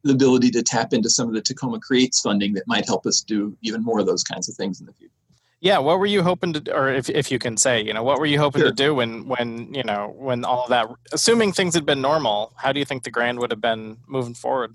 the 0.05 0.13
ability 0.13 0.51
to 0.51 0.63
tap 0.63 0.93
into 0.93 1.09
some 1.09 1.29
of 1.29 1.35
the 1.35 1.41
Tacoma 1.41 1.81
Creates 1.81 2.21
funding 2.21 2.55
that 2.55 2.67
might 2.67 2.87
help 2.87 3.07
us 3.07 3.21
do 3.21 3.57
even 3.63 3.83
more 3.83 4.01
of 4.01 4.07
those 4.07 4.25
kinds 4.25 4.49
of 4.49 4.55
things 4.57 4.81
in 4.81 4.87
the 4.87 4.93
future. 4.93 5.13
Yeah, 5.61 5.79
what 5.79 6.01
were 6.01 6.07
you 6.07 6.25
hoping 6.25 6.55
to, 6.55 6.75
or 6.77 6.89
if, 6.89 7.09
if 7.09 7.31
you 7.31 7.39
can 7.39 7.57
say, 7.57 7.81
you 7.81 7.95
know, 7.95 8.03
what 8.03 8.19
were 8.19 8.27
you 8.27 8.37
hoping 8.37 8.63
Sure. 8.63 8.71
to 8.71 8.75
do 8.75 8.97
when, 8.97 9.29
when, 9.29 9.73
you 9.73 9.85
know, 9.85 10.13
when 10.19 10.45
all 10.45 10.65
of 10.65 10.71
that, 10.71 10.89
assuming 11.13 11.53
things 11.53 11.73
had 11.73 11.87
been 11.87 12.01
normal, 12.01 12.53
how 12.57 12.73
do 12.73 12.81
you 12.81 12.85
think 12.85 13.05
the 13.05 13.13
grand 13.13 13.39
would 13.39 13.53
have 13.53 13.61
been 13.61 13.99
moving 14.09 14.35
forward? 14.35 14.75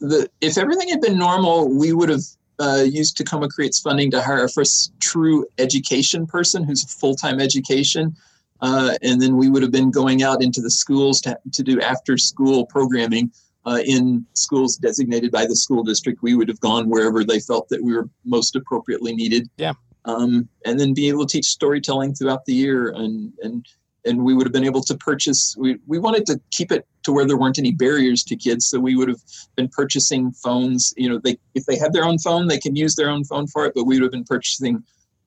The 0.00 0.28
if 0.40 0.58
everything 0.58 0.88
had 0.88 1.00
been 1.00 1.18
normal, 1.18 1.68
we 1.68 1.92
would 1.92 2.08
have 2.08 2.22
uh, 2.58 2.84
used 2.88 3.16
Tacoma 3.16 3.48
Creates 3.48 3.80
funding 3.80 4.10
to 4.10 4.22
hire 4.22 4.44
a 4.44 4.48
first 4.48 4.92
true 5.00 5.46
education 5.58 6.26
person 6.26 6.64
who's 6.64 6.84
full 6.84 7.14
time 7.14 7.40
education, 7.40 8.16
uh, 8.60 8.94
and 9.02 9.20
then 9.20 9.36
we 9.36 9.48
would 9.48 9.62
have 9.62 9.72
been 9.72 9.90
going 9.90 10.22
out 10.22 10.42
into 10.42 10.60
the 10.60 10.70
schools 10.70 11.20
to 11.22 11.38
to 11.52 11.62
do 11.62 11.80
after 11.80 12.16
school 12.16 12.66
programming. 12.66 13.30
Uh, 13.64 13.80
in 13.84 14.24
schools 14.34 14.76
designated 14.76 15.32
by 15.32 15.44
the 15.44 15.56
school 15.56 15.82
district, 15.82 16.22
we 16.22 16.36
would 16.36 16.48
have 16.48 16.60
gone 16.60 16.88
wherever 16.88 17.24
they 17.24 17.40
felt 17.40 17.68
that 17.68 17.82
we 17.82 17.92
were 17.92 18.08
most 18.24 18.54
appropriately 18.54 19.12
needed. 19.12 19.50
Yeah. 19.56 19.72
Um, 20.04 20.48
and 20.64 20.78
then 20.78 20.94
be 20.94 21.08
able 21.08 21.26
to 21.26 21.32
teach 21.32 21.46
storytelling 21.46 22.14
throughout 22.14 22.44
the 22.44 22.54
year, 22.54 22.90
and 22.90 23.32
and 23.42 23.66
and 24.06 24.24
we 24.24 24.34
would 24.34 24.46
have 24.46 24.52
been 24.52 24.64
able 24.64 24.82
to 24.82 24.96
purchase. 24.96 25.54
We 25.58 25.78
we 25.86 25.98
wanted 25.98 26.26
to 26.26 26.40
keep 26.50 26.72
it 26.72 26.86
to 27.04 27.12
where 27.12 27.26
there 27.26 27.36
weren't 27.36 27.58
any 27.58 27.72
barriers 27.72 28.22
to 28.24 28.36
kids, 28.36 28.66
so 28.66 28.78
we 28.78 28.96
would 28.96 29.08
have 29.08 29.20
been 29.56 29.68
purchasing 29.68 30.32
phones. 30.32 30.94
You 30.96 31.08
know, 31.08 31.20
they 31.22 31.36
if 31.54 31.66
they 31.66 31.78
have 31.78 31.92
their 31.92 32.04
own 32.04 32.18
phone, 32.18 32.46
they 32.46 32.58
can 32.58 32.76
use 32.76 32.94
their 32.94 33.10
own 33.10 33.24
phone 33.24 33.46
for 33.46 33.66
it. 33.66 33.72
But 33.74 33.84
we 33.84 33.96
would 33.96 34.02
have 34.02 34.12
been 34.12 34.24
purchasing 34.24 34.82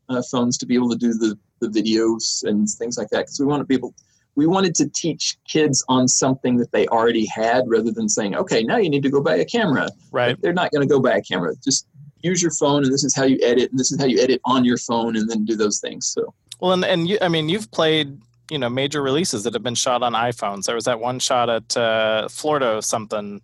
uh, 0.10 0.22
phones 0.32 0.58
to 0.60 0.66
be 0.66 0.76
able 0.76 0.90
to 0.90 0.98
do 0.98 1.14
the 1.14 1.38
the 1.60 1.68
videos 1.68 2.44
and 2.44 2.68
things 2.68 2.98
like 2.98 3.10
that 3.10 3.20
because 3.20 3.40
we 3.40 3.46
want 3.46 3.62
to 3.62 3.66
be 3.66 3.76
able. 3.76 3.94
We 4.36 4.48
wanted 4.48 4.74
to 4.76 4.88
teach 4.90 5.38
kids 5.46 5.84
on 5.90 6.08
something 6.08 6.56
that 6.58 6.72
they 6.72 6.88
already 6.88 7.26
had, 7.26 7.64
rather 7.68 7.92
than 7.92 8.08
saying, 8.08 8.36
"Okay, 8.36 8.64
now 8.64 8.78
you 8.78 8.90
need 8.90 9.04
to 9.04 9.10
go 9.10 9.22
buy 9.22 9.36
a 9.36 9.46
camera." 9.46 9.90
Right. 10.12 10.40
They're 10.42 10.54
not 10.54 10.72
going 10.72 10.88
to 10.88 10.88
go 10.88 11.00
buy 11.02 11.18
a 11.18 11.22
camera. 11.22 11.56
Just 11.64 11.88
use 12.22 12.42
your 12.42 12.52
phone, 12.52 12.84
and 12.84 12.94
this 12.94 13.04
is 13.04 13.16
how 13.16 13.24
you 13.24 13.40
edit, 13.44 13.72
and 13.72 13.80
this 13.80 13.92
is 13.92 14.00
how 14.00 14.06
you 14.06 14.20
edit 14.22 14.42
on 14.46 14.66
your 14.66 14.78
phone, 14.78 15.16
and 15.16 15.30
then 15.30 15.46
do 15.46 15.56
those 15.56 15.80
things. 15.80 16.08
So 16.08 16.34
Well, 16.60 16.74
and, 16.74 16.86
and 16.86 17.08
you, 17.08 17.18
I 17.22 17.28
mean, 17.28 17.50
you've 17.50 17.72
played, 17.72 18.20
you 18.50 18.58
know, 18.58 18.70
major 18.70 19.02
releases 19.02 19.44
that 19.44 19.54
have 19.54 19.64
been 19.64 19.76
shot 19.76 20.02
on 20.04 20.14
iPhones. 20.14 20.64
There 20.66 20.76
was 20.76 20.86
that 20.86 21.00
one 21.00 21.20
shot 21.20 21.50
at 21.50 21.78
uh, 21.78 22.28
Florida 22.30 22.78
or 22.78 22.82
something, 22.82 23.42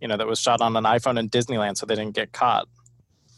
you 0.00 0.08
know, 0.08 0.16
that 0.16 0.26
was 0.26 0.38
shot 0.38 0.60
on 0.60 0.76
an 0.76 0.84
iPhone 0.84 1.18
in 1.18 1.28
Disneyland 1.28 1.76
so 1.76 1.86
they 1.86 1.94
didn't 1.94 2.14
get 2.14 2.32
caught. 2.32 2.66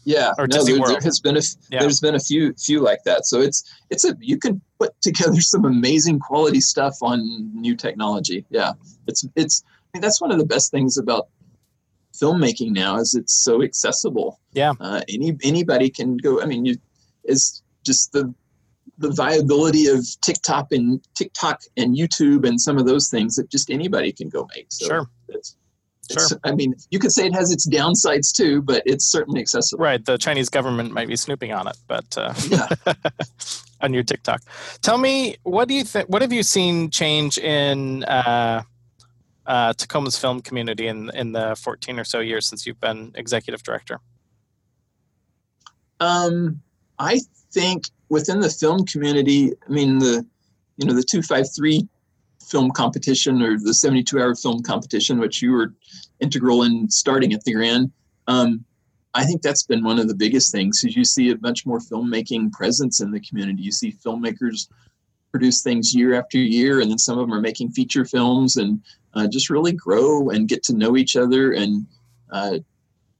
Yeah, 0.05 0.31
Or 0.37 0.47
no, 0.47 0.57
Disney 0.57 0.73
there, 0.73 0.81
World. 0.81 0.93
there 0.95 1.01
has 1.01 1.19
been 1.19 1.37
a 1.37 1.41
Yeah. 1.69 1.81
there's 1.81 1.99
been 1.99 2.15
a 2.15 2.19
few 2.19 2.53
few 2.53 2.79
like 2.81 3.03
that. 3.03 3.25
So 3.25 3.41
it's 3.41 3.63
it's 3.89 4.05
a 4.05 4.15
you 4.19 4.37
can 4.37 4.61
put 4.79 4.99
together 5.01 5.39
some 5.41 5.65
amazing 5.65 6.19
quality 6.19 6.61
stuff 6.61 6.95
on 7.01 7.19
new 7.53 7.75
technology. 7.75 8.45
Yeah, 8.49 8.71
it's 9.07 9.25
it's 9.35 9.61
I 9.67 9.97
mean 9.97 10.01
that's 10.01 10.21
one 10.21 10.31
of 10.31 10.39
the 10.39 10.45
best 10.45 10.71
things 10.71 10.97
about 10.97 11.27
filmmaking 12.19 12.71
now 12.71 12.97
is 12.97 13.13
it's 13.13 13.33
so 13.33 13.61
accessible. 13.61 14.39
Yeah. 14.53 14.73
uh, 14.79 15.01
any 15.09 15.37
anybody 15.43 15.89
can 15.89 16.17
go. 16.17 16.41
I 16.41 16.45
mean, 16.45 16.65
you 16.65 16.77
it's 17.25 17.61
just 17.85 18.11
the 18.13 18.33
the 18.99 19.11
viability 19.11 19.87
of 19.87 20.05
TikTok 20.21 20.71
and 20.71 21.01
TikTok 21.15 21.61
and 21.77 21.95
YouTube 21.97 22.47
and 22.47 22.59
some 22.59 22.77
of 22.77 22.85
those 22.85 23.09
things 23.09 23.35
that 23.35 23.49
just 23.49 23.69
anybody 23.69 24.11
can 24.11 24.29
go 24.29 24.47
make. 24.55 24.67
So 24.69 24.87
Sure. 24.87 25.09
It's, 25.29 25.55
Sure. 26.11 26.39
I 26.43 26.53
mean, 26.53 26.73
you 26.89 26.97
could 26.97 27.11
say 27.11 27.27
it 27.27 27.35
has 27.35 27.51
its 27.51 27.69
downsides 27.69 28.31
too, 28.35 28.63
but 28.63 28.81
it's 28.87 29.05
certainly 29.05 29.41
accessible. 29.41 29.83
Right. 29.83 30.03
The 30.03 30.17
Chinese 30.17 30.49
government 30.49 30.91
might 30.91 31.07
be 31.07 31.15
snooping 31.15 31.53
on 31.53 31.67
it, 31.67 31.77
but 31.87 32.17
uh, 32.17 32.33
Yeah. 32.49 32.67
on 33.81 33.93
your 33.93 34.03
TikTok. 34.03 34.41
Tell 34.81 34.97
me, 34.97 35.37
what 35.43 35.67
do 35.67 35.73
you 35.73 35.83
think? 35.83 36.09
What 36.09 36.21
have 36.21 36.33
you 36.33 36.43
seen 36.43 36.89
change 36.89 37.37
in 37.37 38.03
uh, 38.05 38.63
uh, 39.45 39.73
Tacoma's 39.73 40.17
film 40.17 40.41
community 40.41 40.87
in 40.87 41.09
in 41.13 41.31
the 41.31 41.55
14 41.55 41.99
or 41.99 42.03
so 42.03 42.19
years 42.19 42.47
since 42.47 42.65
you've 42.65 42.79
been 42.79 43.11
executive 43.15 43.63
director? 43.63 43.99
Um, 45.99 46.61
I 46.97 47.19
think 47.51 47.85
within 48.09 48.39
the 48.39 48.49
film 48.49 48.85
community, 48.85 49.51
I 49.67 49.71
mean 49.71 49.99
the, 49.99 50.25
you 50.77 50.87
know, 50.87 50.93
the 50.93 51.03
two 51.03 51.21
five 51.21 51.45
three 51.55 51.87
film 52.49 52.71
competition 52.71 53.41
or 53.41 53.57
the 53.59 53.73
seventy 53.73 54.03
two 54.03 54.19
hour 54.19 54.35
film 54.35 54.61
competition, 54.63 55.19
which 55.19 55.41
you 55.41 55.51
were 55.51 55.73
integral 56.19 56.63
in 56.63 56.89
starting 56.89 57.33
at 57.33 57.43
the 57.43 57.53
Grand. 57.53 57.91
Um, 58.27 58.65
I 59.13 59.25
think 59.25 59.41
that's 59.41 59.63
been 59.63 59.83
one 59.83 59.99
of 59.99 60.07
the 60.07 60.15
biggest 60.15 60.51
things. 60.51 60.83
Is 60.83 60.95
you 60.95 61.03
see 61.05 61.31
a 61.31 61.37
much 61.39 61.65
more 61.65 61.79
filmmaking 61.79 62.51
presence 62.51 63.01
in 63.01 63.11
the 63.11 63.19
community. 63.21 63.63
You 63.63 63.71
see 63.71 63.91
filmmakers 63.91 64.67
produce 65.31 65.61
things 65.61 65.93
year 65.93 66.13
after 66.13 66.37
year, 66.37 66.81
and 66.81 66.89
then 66.89 66.97
some 66.97 67.17
of 67.17 67.27
them 67.27 67.37
are 67.37 67.41
making 67.41 67.71
feature 67.71 68.05
films 68.05 68.57
and 68.57 68.81
uh, 69.13 69.27
just 69.27 69.49
really 69.49 69.71
grow 69.71 70.29
and 70.29 70.47
get 70.47 70.63
to 70.63 70.75
know 70.75 70.97
each 70.97 71.15
other. 71.15 71.53
And 71.53 71.85
uh, 72.31 72.59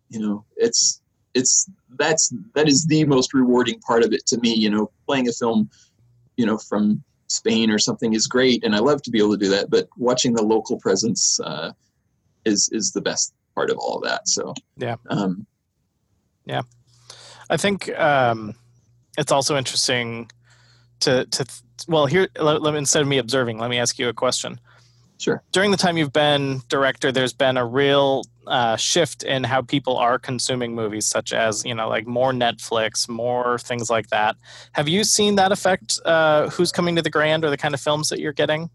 you 0.09 0.19
know, 0.19 0.45
it's 0.57 1.01
it's 1.33 1.69
that's 1.97 2.33
that 2.55 2.67
is 2.67 2.85
the 2.85 3.03
most 3.05 3.33
rewarding 3.33 3.79
part 3.81 4.03
of 4.03 4.13
it 4.13 4.25
to 4.25 4.37
me 4.39 4.53
you 4.53 4.69
know 4.69 4.89
playing 5.07 5.27
a 5.27 5.33
film 5.33 5.69
you 6.37 6.45
know 6.45 6.57
from 6.57 7.03
spain 7.27 7.69
or 7.69 7.79
something 7.79 8.13
is 8.13 8.27
great 8.27 8.63
and 8.63 8.75
i 8.75 8.79
love 8.79 9.01
to 9.01 9.11
be 9.11 9.19
able 9.19 9.31
to 9.31 9.37
do 9.37 9.49
that 9.49 9.69
but 9.69 9.87
watching 9.97 10.33
the 10.33 10.41
local 10.41 10.77
presence 10.79 11.39
uh, 11.41 11.71
is 12.45 12.69
is 12.71 12.91
the 12.91 13.01
best 13.01 13.33
part 13.55 13.69
of 13.69 13.77
all 13.77 13.97
of 13.97 14.03
that 14.03 14.27
so 14.27 14.53
Yeah. 14.77 14.95
um, 15.09 15.45
yeah, 16.49 16.63
I 17.49 17.57
think 17.57 17.89
um, 17.97 18.55
it's 19.17 19.31
also 19.31 19.55
interesting 19.55 20.29
to 21.01 21.25
to 21.25 21.45
well 21.87 22.07
here 22.07 22.27
let, 22.39 22.61
let 22.61 22.73
me, 22.73 22.79
instead 22.79 23.03
of 23.03 23.07
me 23.07 23.19
observing, 23.19 23.59
let 23.59 23.69
me 23.69 23.77
ask 23.77 23.99
you 23.99 24.09
a 24.09 24.13
question. 24.13 24.59
Sure 25.19 25.43
During 25.51 25.71
the 25.71 25.77
time 25.77 25.97
you've 25.97 26.13
been 26.13 26.61
director, 26.67 27.11
there's 27.11 27.33
been 27.33 27.57
a 27.57 27.65
real 27.65 28.23
uh, 28.47 28.75
shift 28.75 29.23
in 29.23 29.43
how 29.43 29.61
people 29.61 29.97
are 29.97 30.17
consuming 30.17 30.73
movies, 30.73 31.07
such 31.07 31.33
as 31.33 31.63
you 31.63 31.75
know 31.75 31.87
like 31.87 32.07
more 32.07 32.31
Netflix, 32.31 33.07
more 33.07 33.59
things 33.59 33.89
like 33.89 34.09
that. 34.09 34.35
Have 34.73 34.89
you 34.89 35.03
seen 35.03 35.35
that 35.35 35.51
affect 35.51 35.99
uh, 36.05 36.49
who's 36.49 36.71
coming 36.71 36.95
to 36.95 37.01
the 37.01 37.09
Grand 37.09 37.45
or 37.45 37.49
the 37.49 37.57
kind 37.57 37.73
of 37.73 37.79
films 37.79 38.09
that 38.09 38.19
you're 38.19 38.33
getting? 38.33 38.69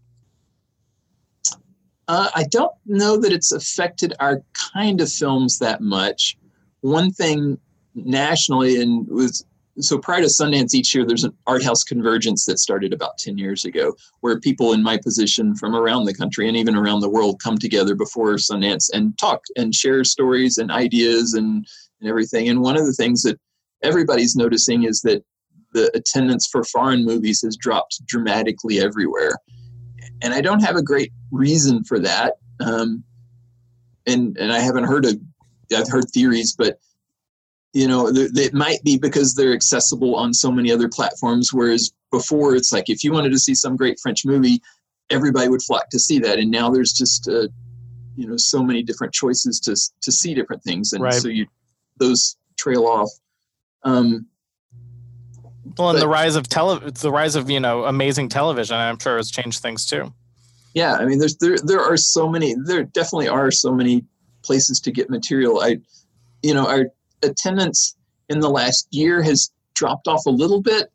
Uh, 2.07 2.29
I 2.35 2.45
don't 2.51 2.71
know 2.85 3.17
that 3.17 3.31
it's 3.31 3.51
affected 3.51 4.13
our 4.19 4.43
kind 4.73 5.01
of 5.01 5.11
films 5.11 5.59
that 5.59 5.81
much. 5.81 6.37
One 6.81 7.11
thing 7.11 7.57
nationally, 7.95 8.81
and 8.81 9.07
was 9.07 9.43
so 9.79 9.97
prior 9.97 10.21
to 10.21 10.27
Sundance 10.27 10.73
each 10.73 10.95
year, 10.95 11.05
there's 11.05 11.23
an 11.23 11.35
art 11.47 11.63
house 11.63 11.83
convergence 11.83 12.45
that 12.45 12.59
started 12.59 12.93
about 12.93 13.17
10 13.17 13.37
years 13.37 13.65
ago, 13.65 13.95
where 14.21 14.39
people 14.39 14.73
in 14.73 14.81
my 14.81 14.97
position 14.97 15.55
from 15.55 15.75
around 15.75 16.05
the 16.05 16.13
country 16.13 16.47
and 16.47 16.57
even 16.57 16.75
around 16.75 17.01
the 17.01 17.09
world 17.09 17.41
come 17.41 17.57
together 17.57 17.95
before 17.95 18.35
Sundance 18.35 18.89
and 18.93 19.17
talk 19.17 19.41
and 19.55 19.75
share 19.75 20.03
stories 20.03 20.57
and 20.57 20.71
ideas 20.71 21.33
and, 21.33 21.67
and 21.99 22.09
everything. 22.09 22.47
And 22.49 22.61
one 22.61 22.77
of 22.77 22.85
the 22.85 22.93
things 22.93 23.21
that 23.23 23.39
everybody's 23.83 24.35
noticing 24.35 24.83
is 24.83 25.01
that 25.01 25.23
the 25.73 25.91
attendance 25.93 26.47
for 26.47 26.63
foreign 26.63 27.03
movies 27.03 27.41
has 27.41 27.57
dropped 27.57 28.05
dramatically 28.05 28.79
everywhere 28.79 29.37
and 30.21 30.33
I 30.33 30.41
don't 30.41 30.61
have 30.61 30.75
a 30.75 30.81
great 30.81 31.11
reason 31.31 31.83
for 31.83 31.99
that. 31.99 32.35
Um, 32.59 33.03
and 34.07 34.37
and 34.37 34.51
I 34.51 34.59
haven't 34.59 34.85
heard 34.85 35.05
of. 35.05 35.19
I've 35.75 35.89
heard 35.89 36.05
theories, 36.13 36.55
but 36.57 36.79
you 37.75 37.87
know, 37.89 38.07
it 38.09 38.53
might 38.53 38.81
be 38.85 38.97
because 38.97 39.35
they're 39.35 39.53
accessible 39.53 40.15
on 40.15 40.33
so 40.33 40.49
many 40.49 40.71
other 40.71 40.87
platforms. 40.87 41.51
Whereas 41.51 41.91
before, 42.09 42.55
it's 42.55 42.71
like 42.71 42.89
if 42.89 43.03
you 43.03 43.11
wanted 43.11 43.33
to 43.33 43.37
see 43.39 43.53
some 43.53 43.75
great 43.75 43.99
French 44.01 44.25
movie, 44.25 44.61
everybody 45.09 45.49
would 45.49 45.61
flock 45.61 45.89
to 45.89 45.99
see 45.99 46.17
that. 46.19 46.39
And 46.39 46.49
now 46.49 46.69
there's 46.69 46.93
just 46.93 47.27
uh, 47.27 47.49
you 48.15 48.27
know 48.27 48.37
so 48.37 48.63
many 48.63 48.81
different 48.81 49.13
choices 49.13 49.59
to 49.59 49.75
to 50.03 50.11
see 50.11 50.33
different 50.33 50.63
things, 50.63 50.93
and 50.93 51.03
Right. 51.03 51.13
so 51.21 51.27
you 51.27 51.47
those 51.97 52.37
trail 52.57 52.85
off. 52.85 53.09
Um, 53.83 54.27
Well, 55.77 55.89
and 55.89 56.01
the 56.01 56.07
rise 56.07 56.37
of 56.37 56.47
tele, 56.47 56.79
the 56.79 57.11
rise 57.11 57.35
of 57.35 57.49
you 57.49 57.59
know 57.59 57.83
amazing 57.83 58.29
television, 58.29 58.77
I'm 58.77 58.97
sure 58.99 59.17
has 59.17 59.29
changed 59.29 59.61
things 59.61 59.85
too. 59.85 60.13
yeah 60.73 60.93
i 60.95 61.05
mean 61.05 61.19
there's 61.19 61.35
there 61.37 61.57
there 61.57 61.81
are 61.81 61.97
so 61.97 62.29
many 62.29 62.55
there 62.65 62.83
definitely 62.83 63.27
are 63.27 63.51
so 63.51 63.73
many 63.73 64.03
places 64.43 64.79
to 64.81 64.91
get 64.91 65.09
material 65.09 65.59
i 65.61 65.77
you 66.41 66.53
know 66.53 66.67
our 66.67 66.85
attendance 67.23 67.95
in 68.29 68.39
the 68.39 68.49
last 68.49 68.87
year 68.91 69.21
has 69.21 69.51
dropped 69.75 70.07
off 70.07 70.25
a 70.25 70.31
little 70.31 70.61
bit, 70.61 70.91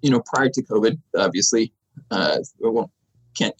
you 0.00 0.10
know, 0.10 0.22
prior 0.26 0.48
to 0.48 0.62
COVID, 0.62 0.98
obviously. 1.16 1.72
Uh, 2.10 2.38
I 2.64 2.68
won't, 2.68 2.90
can't 3.36 3.54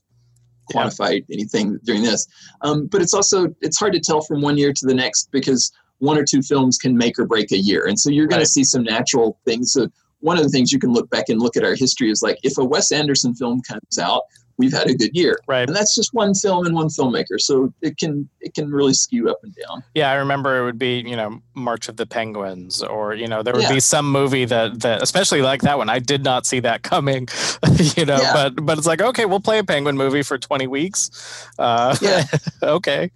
quantify 0.72 1.14
yeah. 1.14 1.34
anything 1.34 1.78
during 1.84 2.02
this. 2.02 2.26
Um, 2.62 2.86
but 2.86 3.02
it's 3.02 3.14
also, 3.14 3.54
it's 3.60 3.78
hard 3.78 3.92
to 3.92 4.00
tell 4.00 4.22
from 4.22 4.40
one 4.40 4.56
year 4.56 4.72
to 4.72 4.86
the 4.86 4.94
next 4.94 5.30
because 5.30 5.72
one 5.98 6.18
or 6.18 6.24
two 6.24 6.42
films 6.42 6.78
can 6.78 6.96
make 6.96 7.18
or 7.18 7.26
break 7.26 7.52
a 7.52 7.58
year. 7.58 7.86
And 7.86 7.98
so 7.98 8.10
you're 8.10 8.26
going 8.26 8.40
right. 8.40 8.44
to 8.44 8.50
see 8.50 8.64
some 8.64 8.82
natural 8.82 9.38
things. 9.44 9.72
So 9.72 9.88
one 10.20 10.36
of 10.36 10.42
the 10.42 10.48
things 10.48 10.72
you 10.72 10.78
can 10.78 10.92
look 10.92 11.10
back 11.10 11.28
and 11.28 11.40
look 11.40 11.56
at 11.56 11.64
our 11.64 11.74
history 11.74 12.10
is 12.10 12.22
like 12.22 12.38
if 12.42 12.58
a 12.58 12.64
Wes 12.64 12.90
Anderson 12.92 13.34
film 13.34 13.60
comes 13.62 13.98
out, 14.00 14.22
we've 14.56 14.72
had 14.72 14.88
a 14.88 14.94
good 14.94 15.14
year. 15.14 15.38
Right. 15.46 15.66
And 15.68 15.74
that's 15.74 15.94
just 15.94 16.12
one 16.14 16.34
film 16.34 16.66
and 16.66 16.74
one 16.74 16.88
filmmaker. 16.88 17.40
So 17.40 17.72
it 17.82 17.98
can 17.98 18.28
it 18.40 18.54
can 18.54 18.70
really 18.70 18.94
skew 18.94 19.30
up 19.30 19.38
and 19.42 19.54
down. 19.54 19.82
Yeah, 19.94 20.10
I 20.10 20.14
remember 20.14 20.60
it 20.60 20.64
would 20.64 20.78
be, 20.78 21.00
you 21.06 21.16
know, 21.16 21.40
March 21.54 21.88
of 21.88 21.96
the 21.96 22.06
Penguins 22.06 22.82
or, 22.82 23.14
you 23.14 23.26
know, 23.26 23.42
there 23.42 23.54
would 23.54 23.64
yeah. 23.64 23.72
be 23.72 23.80
some 23.80 24.10
movie 24.10 24.44
that 24.44 24.80
that 24.80 25.02
especially 25.02 25.42
like 25.42 25.62
that 25.62 25.78
one. 25.78 25.88
I 25.88 25.98
did 25.98 26.24
not 26.24 26.46
see 26.46 26.60
that 26.60 26.82
coming. 26.82 27.28
you 27.96 28.04
know, 28.04 28.20
yeah. 28.20 28.32
but 28.32 28.64
but 28.64 28.78
it's 28.78 28.86
like, 28.86 29.02
okay, 29.02 29.24
we'll 29.24 29.40
play 29.40 29.58
a 29.58 29.64
penguin 29.64 29.96
movie 29.96 30.22
for 30.22 30.38
20 30.38 30.66
weeks. 30.66 31.48
Uh 31.58 31.96
yeah. 32.00 32.24
okay. 32.62 33.10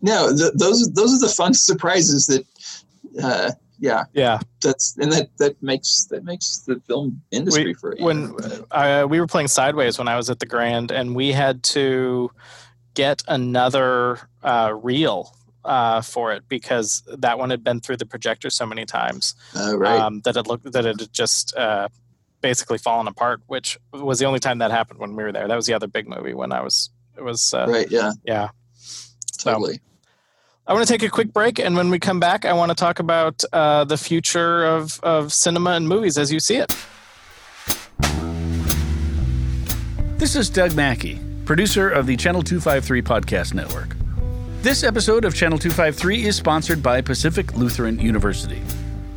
No, 0.00 0.34
th- 0.36 0.52
those 0.54 0.92
those 0.92 1.14
are 1.14 1.26
the 1.26 1.32
fun 1.34 1.54
surprises 1.54 2.26
that 2.26 2.46
uh 3.22 3.52
yeah. 3.84 4.04
Yeah. 4.14 4.40
That's 4.62 4.96
and 4.96 5.12
that 5.12 5.28
that 5.38 5.62
makes 5.62 6.06
that 6.10 6.24
makes 6.24 6.60
the 6.66 6.80
film 6.86 7.22
industry 7.30 7.66
we, 7.66 7.74
for 7.74 7.94
you. 7.94 8.04
when 8.04 8.34
uh, 8.70 9.06
we 9.08 9.20
were 9.20 9.26
playing 9.26 9.48
sideways 9.48 9.98
when 9.98 10.08
i 10.08 10.16
was 10.16 10.30
at 10.30 10.38
the 10.38 10.46
grand 10.46 10.90
and 10.90 11.14
we 11.14 11.32
had 11.32 11.62
to 11.62 12.30
get 12.94 13.22
another 13.28 14.18
uh, 14.42 14.72
reel 14.82 15.36
uh, 15.64 16.00
for 16.00 16.32
it 16.32 16.48
because 16.48 17.02
that 17.18 17.38
one 17.38 17.50
had 17.50 17.62
been 17.62 17.80
through 17.80 17.98
the 17.98 18.06
projector 18.06 18.48
so 18.48 18.64
many 18.64 18.86
times 18.86 19.34
oh, 19.54 19.76
right. 19.76 20.00
um, 20.00 20.22
that 20.22 20.36
it 20.36 20.46
looked 20.46 20.72
that 20.72 20.86
it 20.86 21.00
had 21.00 21.12
just 21.12 21.54
uh, 21.56 21.88
basically 22.40 22.78
fallen 22.78 23.06
apart 23.06 23.42
which 23.48 23.78
was 23.92 24.18
the 24.18 24.24
only 24.24 24.40
time 24.40 24.58
that 24.58 24.70
happened 24.70 24.98
when 24.98 25.14
we 25.14 25.22
were 25.22 25.32
there. 25.32 25.46
That 25.46 25.56
was 25.56 25.66
the 25.66 25.74
other 25.74 25.88
big 25.88 26.08
movie 26.08 26.32
when 26.32 26.52
i 26.52 26.62
was 26.62 26.88
it 27.18 27.22
was 27.22 27.52
uh, 27.52 27.66
right 27.68 27.90
yeah. 27.90 28.12
yeah. 28.24 28.48
Totally. 29.38 29.74
so, 29.74 29.80
I 30.66 30.72
want 30.72 30.86
to 30.86 30.90
take 30.90 31.02
a 31.02 31.10
quick 31.10 31.30
break, 31.30 31.58
and 31.58 31.76
when 31.76 31.90
we 31.90 31.98
come 31.98 32.18
back, 32.18 32.46
I 32.46 32.54
want 32.54 32.70
to 32.70 32.74
talk 32.74 32.98
about 32.98 33.44
uh, 33.52 33.84
the 33.84 33.98
future 33.98 34.64
of, 34.64 34.98
of 35.02 35.30
cinema 35.30 35.72
and 35.72 35.86
movies 35.86 36.16
as 36.16 36.32
you 36.32 36.40
see 36.40 36.56
it. 36.56 36.74
This 40.16 40.34
is 40.34 40.48
Doug 40.48 40.74
Mackey, 40.74 41.20
producer 41.44 41.90
of 41.90 42.06
the 42.06 42.16
Channel 42.16 42.42
253 42.42 43.02
Podcast 43.02 43.52
Network. 43.52 43.94
This 44.62 44.84
episode 44.84 45.26
of 45.26 45.34
Channel 45.34 45.58
253 45.58 46.24
is 46.24 46.36
sponsored 46.36 46.82
by 46.82 47.02
Pacific 47.02 47.54
Lutheran 47.54 47.98
University. 47.98 48.62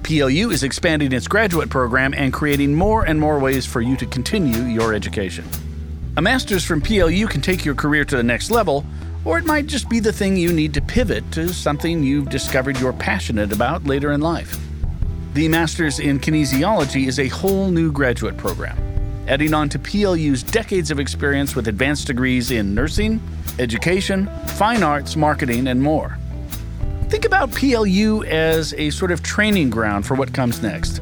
PLU 0.03 0.51
is 0.51 0.63
expanding 0.63 1.13
its 1.13 1.29
graduate 1.29 1.69
program 1.69 2.13
and 2.13 2.33
creating 2.33 2.75
more 2.75 3.05
and 3.05 3.17
more 3.17 3.39
ways 3.39 3.65
for 3.65 3.79
you 3.79 3.95
to 3.95 4.05
continue 4.05 4.63
your 4.63 4.93
education. 4.93 5.45
A 6.17 6.21
master's 6.21 6.65
from 6.65 6.81
PLU 6.81 7.25
can 7.25 7.39
take 7.39 7.63
your 7.63 7.75
career 7.75 8.03
to 8.03 8.17
the 8.17 8.23
next 8.23 8.51
level 8.51 8.85
or 9.27 9.37
it 9.37 9.45
might 9.45 9.67
just 9.67 9.89
be 9.89 9.99
the 9.99 10.13
thing 10.13 10.37
you 10.37 10.53
need 10.53 10.73
to 10.73 10.81
pivot 10.81 11.29
to 11.33 11.49
something 11.49 12.01
you've 12.01 12.29
discovered 12.29 12.79
you're 12.79 12.93
passionate 12.93 13.51
about 13.51 13.83
later 13.83 14.13
in 14.13 14.21
life. 14.21 14.57
The 15.33 15.49
Masters 15.49 15.99
in 15.99 16.17
Kinesiology 16.17 17.07
is 17.07 17.19
a 17.19 17.27
whole 17.27 17.69
new 17.69 17.91
graduate 17.91 18.37
program, 18.37 18.77
adding 19.27 19.53
on 19.53 19.67
to 19.67 19.79
PLU's 19.79 20.43
decades 20.43 20.91
of 20.91 20.99
experience 20.99 21.57
with 21.57 21.67
advanced 21.67 22.07
degrees 22.07 22.51
in 22.51 22.73
nursing, 22.73 23.21
education, 23.59 24.29
fine 24.55 24.81
arts, 24.81 25.17
marketing, 25.17 25.67
and 25.67 25.81
more. 25.81 26.17
Think 27.09 27.25
about 27.25 27.51
PLU 27.51 28.23
as 28.23 28.73
a 28.75 28.89
sort 28.91 29.11
of 29.11 29.23
training 29.23 29.69
ground 29.69 30.05
for 30.05 30.15
what 30.15 30.33
comes 30.33 30.61
next. 30.61 31.01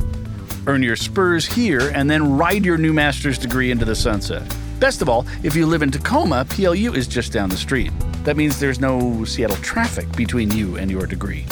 Earn 0.65 0.81
your 0.81 0.95
spurs 0.95 1.45
here 1.45 1.91
and 1.93 2.09
then 2.09 2.37
ride 2.37 2.65
your 2.65 2.79
new 2.79 2.91
master's 2.91 3.37
degree 3.37 3.69
into 3.69 3.85
the 3.85 3.95
sunset. 3.95 4.41
Best 4.79 5.03
of 5.03 5.09
all, 5.09 5.27
if 5.43 5.55
you 5.55 5.67
live 5.67 5.83
in 5.83 5.91
Tacoma, 5.91 6.43
PLU 6.49 6.91
is 6.93 7.07
just 7.07 7.31
down 7.31 7.49
the 7.49 7.57
street. 7.57 7.91
That 8.25 8.35
means 8.37 8.59
there's 8.59 8.79
no 8.79 9.23
Seattle 9.23 9.55
traffic 9.57 10.11
between 10.17 10.49
you 10.51 10.77
and 10.77 10.89
your 10.89 11.05
degree. 11.05 11.45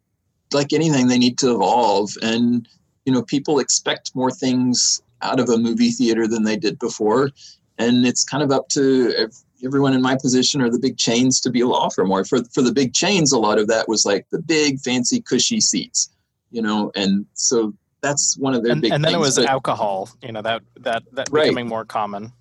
like 0.52 0.72
anything, 0.72 1.08
they 1.08 1.18
need 1.18 1.38
to 1.38 1.54
evolve. 1.54 2.10
And 2.22 2.68
you 3.04 3.12
know 3.12 3.22
people 3.22 3.58
expect 3.58 4.14
more 4.14 4.30
things 4.30 5.02
out 5.22 5.40
of 5.40 5.48
a 5.48 5.56
movie 5.56 5.90
theater 5.90 6.26
than 6.26 6.44
they 6.44 6.56
did 6.56 6.78
before 6.78 7.30
and 7.78 8.06
it's 8.06 8.24
kind 8.24 8.42
of 8.42 8.50
up 8.50 8.68
to 8.68 9.28
everyone 9.64 9.94
in 9.94 10.02
my 10.02 10.16
position 10.16 10.60
or 10.60 10.70
the 10.70 10.78
big 10.78 10.96
chains 10.96 11.40
to 11.40 11.50
be 11.50 11.60
able 11.60 11.72
to 11.72 11.78
offer 11.78 12.04
more 12.04 12.24
for 12.24 12.42
for 12.52 12.62
the 12.62 12.72
big 12.72 12.92
chains 12.92 13.32
a 13.32 13.38
lot 13.38 13.58
of 13.58 13.68
that 13.68 13.88
was 13.88 14.04
like 14.04 14.26
the 14.30 14.40
big 14.40 14.78
fancy 14.80 15.20
cushy 15.20 15.60
seats 15.60 16.10
you 16.50 16.60
know 16.60 16.90
and 16.94 17.24
so 17.34 17.72
that's 18.00 18.36
one 18.36 18.54
of 18.54 18.62
their 18.62 18.72
and, 18.72 18.82
big 18.82 18.92
and 18.92 19.04
then 19.04 19.12
things. 19.12 19.22
it 19.22 19.26
was 19.26 19.36
but, 19.36 19.46
alcohol 19.46 20.08
you 20.22 20.32
know 20.32 20.42
that 20.42 20.62
that 20.80 21.02
that 21.12 21.28
right. 21.30 21.44
becoming 21.44 21.68
more 21.68 21.84
common 21.84 22.32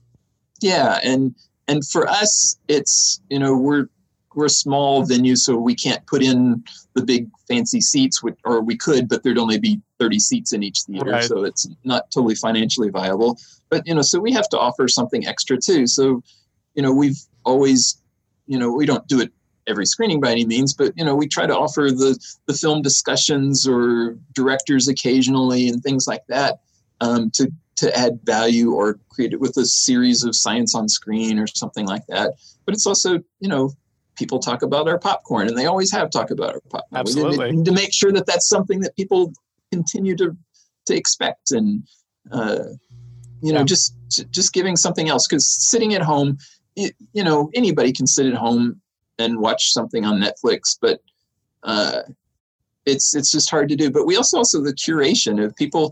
yeah 0.61 0.99
and 1.03 1.35
and 1.67 1.87
for 1.87 2.07
us 2.07 2.57
it's 2.67 3.21
you 3.29 3.39
know 3.39 3.55
we're 3.55 3.87
we're 4.35 4.45
a 4.45 4.49
small 4.49 5.03
venue, 5.05 5.35
so 5.35 5.55
we 5.55 5.75
can't 5.75 6.05
put 6.07 6.23
in 6.23 6.63
the 6.93 7.03
big 7.03 7.29
fancy 7.47 7.81
seats, 7.81 8.21
or 8.43 8.61
we 8.61 8.77
could, 8.77 9.09
but 9.09 9.23
there'd 9.23 9.37
only 9.37 9.59
be 9.59 9.81
30 9.99 10.19
seats 10.19 10.53
in 10.53 10.63
each 10.63 10.81
theater, 10.81 11.11
right. 11.11 11.23
so 11.23 11.43
it's 11.43 11.67
not 11.83 12.09
totally 12.11 12.35
financially 12.35 12.89
viable. 12.89 13.37
But 13.69 13.87
you 13.87 13.95
know, 13.95 14.01
so 14.01 14.19
we 14.19 14.31
have 14.33 14.49
to 14.49 14.59
offer 14.59 14.87
something 14.87 15.25
extra 15.25 15.57
too. 15.57 15.87
So, 15.87 16.23
you 16.75 16.83
know, 16.83 16.93
we've 16.93 17.19
always, 17.43 18.01
you 18.45 18.57
know, 18.57 18.71
we 18.71 18.85
don't 18.85 19.07
do 19.07 19.19
it 19.19 19.31
every 19.67 19.85
screening 19.85 20.19
by 20.19 20.31
any 20.31 20.45
means, 20.45 20.73
but 20.73 20.93
you 20.95 21.05
know, 21.05 21.15
we 21.15 21.27
try 21.27 21.47
to 21.47 21.55
offer 21.55 21.89
the 21.89 22.17
the 22.47 22.53
film 22.53 22.81
discussions 22.81 23.67
or 23.67 24.17
directors 24.33 24.87
occasionally 24.87 25.67
and 25.67 25.81
things 25.81 26.07
like 26.07 26.25
that 26.27 26.59
um, 27.01 27.31
to 27.31 27.51
to 27.75 27.97
add 27.97 28.19
value 28.23 28.71
or 28.71 28.99
create 29.09 29.33
it 29.33 29.39
with 29.39 29.57
a 29.57 29.65
series 29.65 30.23
of 30.23 30.35
science 30.35 30.75
on 30.75 30.87
screen 30.87 31.39
or 31.39 31.47
something 31.47 31.87
like 31.87 32.05
that. 32.07 32.33
But 32.65 32.75
it's 32.75 32.85
also, 32.85 33.19
you 33.39 33.49
know, 33.49 33.71
people 34.15 34.39
talk 34.39 34.61
about 34.61 34.87
our 34.87 34.99
popcorn, 34.99 35.47
and 35.47 35.57
they 35.57 35.65
always 35.65 35.91
have 35.91 36.09
talked 36.09 36.31
about 36.31 36.53
our 36.55 36.61
popcorn. 36.69 36.99
Absolutely. 36.99 37.49
We 37.51 37.57
need 37.57 37.65
to 37.65 37.71
make 37.71 37.93
sure 37.93 38.11
that 38.11 38.25
that's 38.25 38.47
something 38.47 38.79
that 38.81 38.95
people 38.95 39.33
continue 39.71 40.15
to 40.17 40.35
to 40.87 40.95
expect 40.95 41.51
and. 41.51 41.83
Uh, 42.31 42.63
you 43.41 43.51
know, 43.51 43.59
Yeah. 43.59 43.65
just 43.65 43.93
just 44.31 44.53
giving 44.53 44.77
something 44.77 45.09
else 45.09 45.27
because 45.27 45.45
sitting 45.45 45.93
at 45.93 46.01
home, 46.01 46.37
you, 46.77 46.91
you 47.11 47.23
know, 47.25 47.49
anybody 47.53 47.91
can 47.91 48.07
sit 48.07 48.25
at 48.25 48.35
home 48.35 48.79
and 49.19 49.37
watch 49.39 49.73
something 49.73 50.05
on 50.05 50.21
Netflix, 50.21 50.77
but 50.79 51.01
uh, 51.63 52.03
it's 52.85 53.13
it's 53.13 53.31
just 53.31 53.49
hard 53.49 53.67
to 53.67 53.75
do. 53.75 53.91
But 53.91 54.05
we 54.05 54.15
also 54.15 54.37
also 54.37 54.61
the 54.61 54.73
curation 54.73 55.43
of 55.43 55.53
people, 55.57 55.91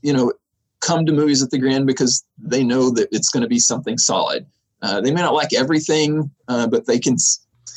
you 0.00 0.14
know, 0.14 0.32
come 0.80 1.04
to 1.04 1.12
movies 1.12 1.42
at 1.42 1.50
the 1.50 1.58
Grand 1.58 1.86
because 1.86 2.24
they 2.38 2.64
know 2.64 2.88
that 2.90 3.08
it's 3.12 3.28
going 3.28 3.42
to 3.42 3.48
be 3.48 3.58
something 3.58 3.98
solid. 3.98 4.46
Uh, 4.82 5.00
they 5.00 5.12
may 5.12 5.20
not 5.20 5.34
like 5.34 5.52
everything, 5.52 6.30
uh, 6.48 6.66
but 6.66 6.86
they 6.86 6.98
can 6.98 7.16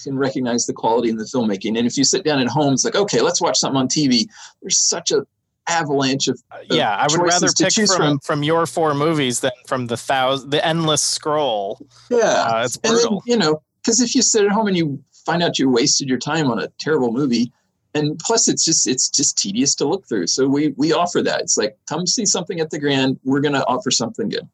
can 0.04 0.18
recognize 0.18 0.66
the 0.66 0.74
quality 0.74 1.10
in 1.10 1.18
the 1.18 1.24
filmmaking. 1.24 1.78
And 1.78 1.88
if 1.88 1.98
you 1.98 2.04
sit 2.04 2.24
down 2.26 2.40
at 2.40 2.48
home, 2.48 2.74
it's 2.74 2.84
like, 2.84 2.96
okay, 2.96 3.22
let's 3.22 3.42
watch 3.42 3.58
something 3.58 3.78
on 3.78 3.88
TV. 3.88 4.26
There's 4.62 4.80
such 4.80 5.12
a 5.12 5.26
avalanche 5.70 6.28
of 6.28 6.42
yeah, 6.70 6.96
I 6.96 7.08
would 7.10 7.22
rather 7.22 7.48
to 7.48 7.64
pick 7.64 7.88
from, 7.88 7.98
from. 7.98 8.20
from 8.20 8.44
your 8.44 8.66
four 8.66 8.94
movies 8.94 9.40
than 9.40 9.52
from 9.66 9.88
the 9.88 9.96
thousand 9.98 10.50
the 10.50 10.66
endless 10.66 11.02
scroll. 11.02 11.86
yeah, 12.10 12.18
Uh, 12.20 12.64
it's 12.66 12.76
and 12.78 12.96
then 12.96 13.02
brutal. 13.02 13.24
you 13.26 13.38
know, 13.38 13.62
because 13.82 14.02
if 14.02 14.14
you 14.16 14.22
sit 14.22 14.46
at 14.46 14.52
home 14.52 14.68
and 14.68 14.78
you 14.78 15.02
find 15.26 15.42
out 15.42 15.58
you 15.58 15.70
wasted 15.70 16.10
your 16.10 16.18
time 16.18 16.48
on 16.52 16.60
a 16.60 16.68
terrible 16.80 17.12
movie, 17.14 17.52
and 17.94 18.20
plus 18.20 18.50
it's 18.50 18.66
just 18.66 18.88
it's 18.88 19.10
just 19.10 19.38
tedious 19.38 19.76
to 19.76 19.86
look 19.88 20.08
through. 20.08 20.28
So 20.28 20.48
we 20.48 20.74
we 20.78 20.92
offer 20.94 21.22
that. 21.22 21.40
It's 21.42 21.58
like 21.58 21.78
come 21.88 22.06
see 22.08 22.26
something 22.26 22.60
at 22.60 22.70
the 22.70 22.80
Grand. 22.80 23.20
We're 23.24 23.42
gonna 23.42 23.64
offer 23.68 23.92
something 23.92 24.30
good. 24.30 24.48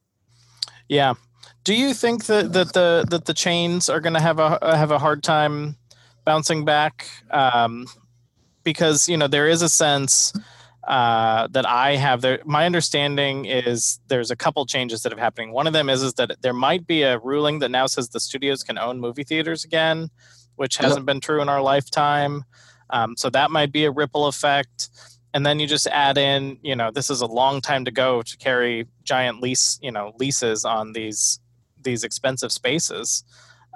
Yeah. 0.88 1.14
Do 1.70 1.76
you 1.76 1.94
think 1.94 2.26
that, 2.26 2.52
that 2.54 2.74
the 2.74 3.06
that 3.12 3.26
the 3.26 3.34
chains 3.36 3.90
are 3.90 4.00
going 4.00 4.16
to 4.16 4.20
have 4.20 4.40
a 4.40 4.58
have 4.76 4.90
a 4.90 4.98
hard 4.98 5.22
time 5.22 5.78
bouncing 6.26 6.66
back? 6.66 7.08
Um, 7.30 7.86
because 8.64 9.08
you 9.08 9.16
know 9.16 9.28
there 9.28 9.48
is 9.48 9.62
a 9.62 9.70
sense 9.70 10.34
uh, 10.88 11.48
that 11.52 11.68
I 11.68 11.96
have 11.96 12.22
there. 12.22 12.40
My 12.44 12.66
understanding 12.66 13.46
is 13.46 14.00
there's 14.08 14.32
a 14.32 14.36
couple 14.36 14.66
changes 14.66 15.04
that 15.04 15.12
have 15.12 15.20
happening. 15.20 15.52
One 15.52 15.68
of 15.68 15.74
them 15.74 15.92
is 15.92 16.02
is 16.02 16.16
that 16.16 16.42
there 16.42 16.54
might 16.54 16.88
be 16.88 17.04
a 17.04 17.20
ruling 17.20 17.60
that 17.60 17.70
now 17.70 17.86
says 17.86 18.10
the 18.10 18.20
studios 18.20 18.64
can 18.64 18.80
own 18.80 19.00
movie 19.00 19.24
theaters 19.24 19.64
again, 19.64 20.10
which 20.56 20.78
hasn't 20.78 21.06
been 21.06 21.20
true 21.20 21.40
in 21.40 21.50
our 21.50 21.62
lifetime. 21.62 22.46
Um, 22.90 23.16
so 23.16 23.30
that 23.30 23.52
might 23.52 23.72
be 23.72 23.86
a 23.86 23.92
ripple 23.92 24.26
effect. 24.26 24.90
And 25.36 25.46
then 25.46 25.60
you 25.60 25.68
just 25.68 25.86
add 25.86 26.18
in, 26.18 26.58
you 26.64 26.76
know, 26.76 26.90
this 26.90 27.12
is 27.12 27.22
a 27.22 27.28
long 27.28 27.62
time 27.62 27.86
to 27.86 27.92
go 27.92 28.24
to 28.24 28.38
carry 28.38 28.88
giant 29.04 29.40
lease, 29.40 29.78
you 29.84 29.92
know, 29.92 30.14
leases 30.18 30.66
on 30.66 30.94
these 30.94 31.40
these 31.82 32.04
expensive 32.04 32.52
spaces. 32.52 33.24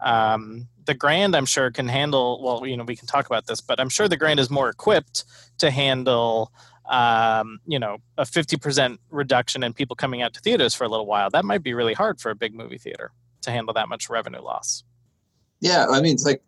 Um, 0.03 0.67
the 0.85 0.93
Grand, 0.93 1.35
I'm 1.35 1.45
sure, 1.45 1.71
can 1.71 1.87
handle. 1.87 2.41
Well, 2.43 2.65
you 2.65 2.75
know, 2.75 2.83
we 2.83 2.95
can 2.95 3.07
talk 3.07 3.25
about 3.25 3.47
this, 3.47 3.61
but 3.61 3.79
I'm 3.79 3.89
sure 3.89 4.07
the 4.07 4.17
Grand 4.17 4.39
is 4.39 4.49
more 4.49 4.69
equipped 4.69 5.23
to 5.59 5.71
handle, 5.71 6.51
um, 6.89 7.59
you 7.65 7.79
know, 7.79 7.97
a 8.17 8.23
50% 8.23 8.97
reduction 9.09 9.63
in 9.63 9.73
people 9.73 9.95
coming 9.95 10.21
out 10.21 10.33
to 10.33 10.41
theaters 10.41 10.73
for 10.73 10.83
a 10.83 10.89
little 10.89 11.05
while. 11.05 11.29
That 11.29 11.45
might 11.45 11.63
be 11.63 11.73
really 11.73 11.93
hard 11.93 12.19
for 12.19 12.31
a 12.31 12.35
big 12.35 12.53
movie 12.53 12.77
theater 12.77 13.11
to 13.41 13.51
handle 13.51 13.73
that 13.73 13.89
much 13.89 14.09
revenue 14.09 14.41
loss. 14.41 14.83
Yeah, 15.61 15.87
I 15.89 16.01
mean, 16.01 16.13
it's 16.13 16.25
like, 16.25 16.41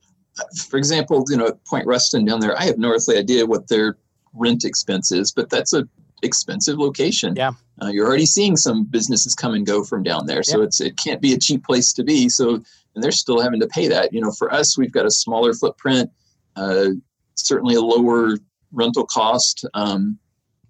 for 0.68 0.78
example, 0.78 1.24
you 1.30 1.38
know, 1.38 1.58
Point 1.68 1.88
Ruston 1.88 2.26
down 2.26 2.42
there, 2.42 2.58
I 2.60 2.64
have 2.66 2.78
no 2.78 2.90
earthly 2.90 3.18
idea 3.18 3.46
what 3.46 3.70
their 3.70 3.98
rent 4.34 4.66
expense 4.66 5.12
is, 5.12 5.32
but 5.32 5.50
that's 5.50 5.72
a 5.72 5.88
expensive 6.24 6.78
location. 6.78 7.36
Yeah. 7.36 7.52
uh, 7.82 7.88
you're 7.88 8.08
already 8.08 8.26
seeing 8.26 8.56
some 8.56 8.86
businesses 8.86 9.36
come 9.36 9.54
and 9.54 9.66
go 9.66 9.84
from 9.84 10.04
down 10.04 10.26
there, 10.26 10.44
so 10.44 10.62
it's 10.62 10.82
it 10.82 10.98
can't 10.98 11.22
be 11.22 11.34
a 11.34 11.40
cheap 11.40 11.64
place 11.64 11.94
to 11.94 12.04
be. 12.04 12.30
So, 12.30 12.56
and 12.96 13.04
they're 13.04 13.12
still 13.12 13.42
having 13.42 13.60
to 13.60 13.68
pay 13.68 13.88
that. 13.88 14.14
You 14.14 14.22
know, 14.22 14.32
for 14.32 14.54
us, 14.54 14.78
we've 14.78 14.92
got 14.92 15.06
a 15.06 15.12
smaller 15.12 15.54
footprint, 15.54 16.10
uh, 16.56 16.90
certainly 17.36 17.76
a 17.76 17.82
lower 17.82 18.38
rental 18.72 19.06
cost. 19.06 19.66
Um, 19.74 20.20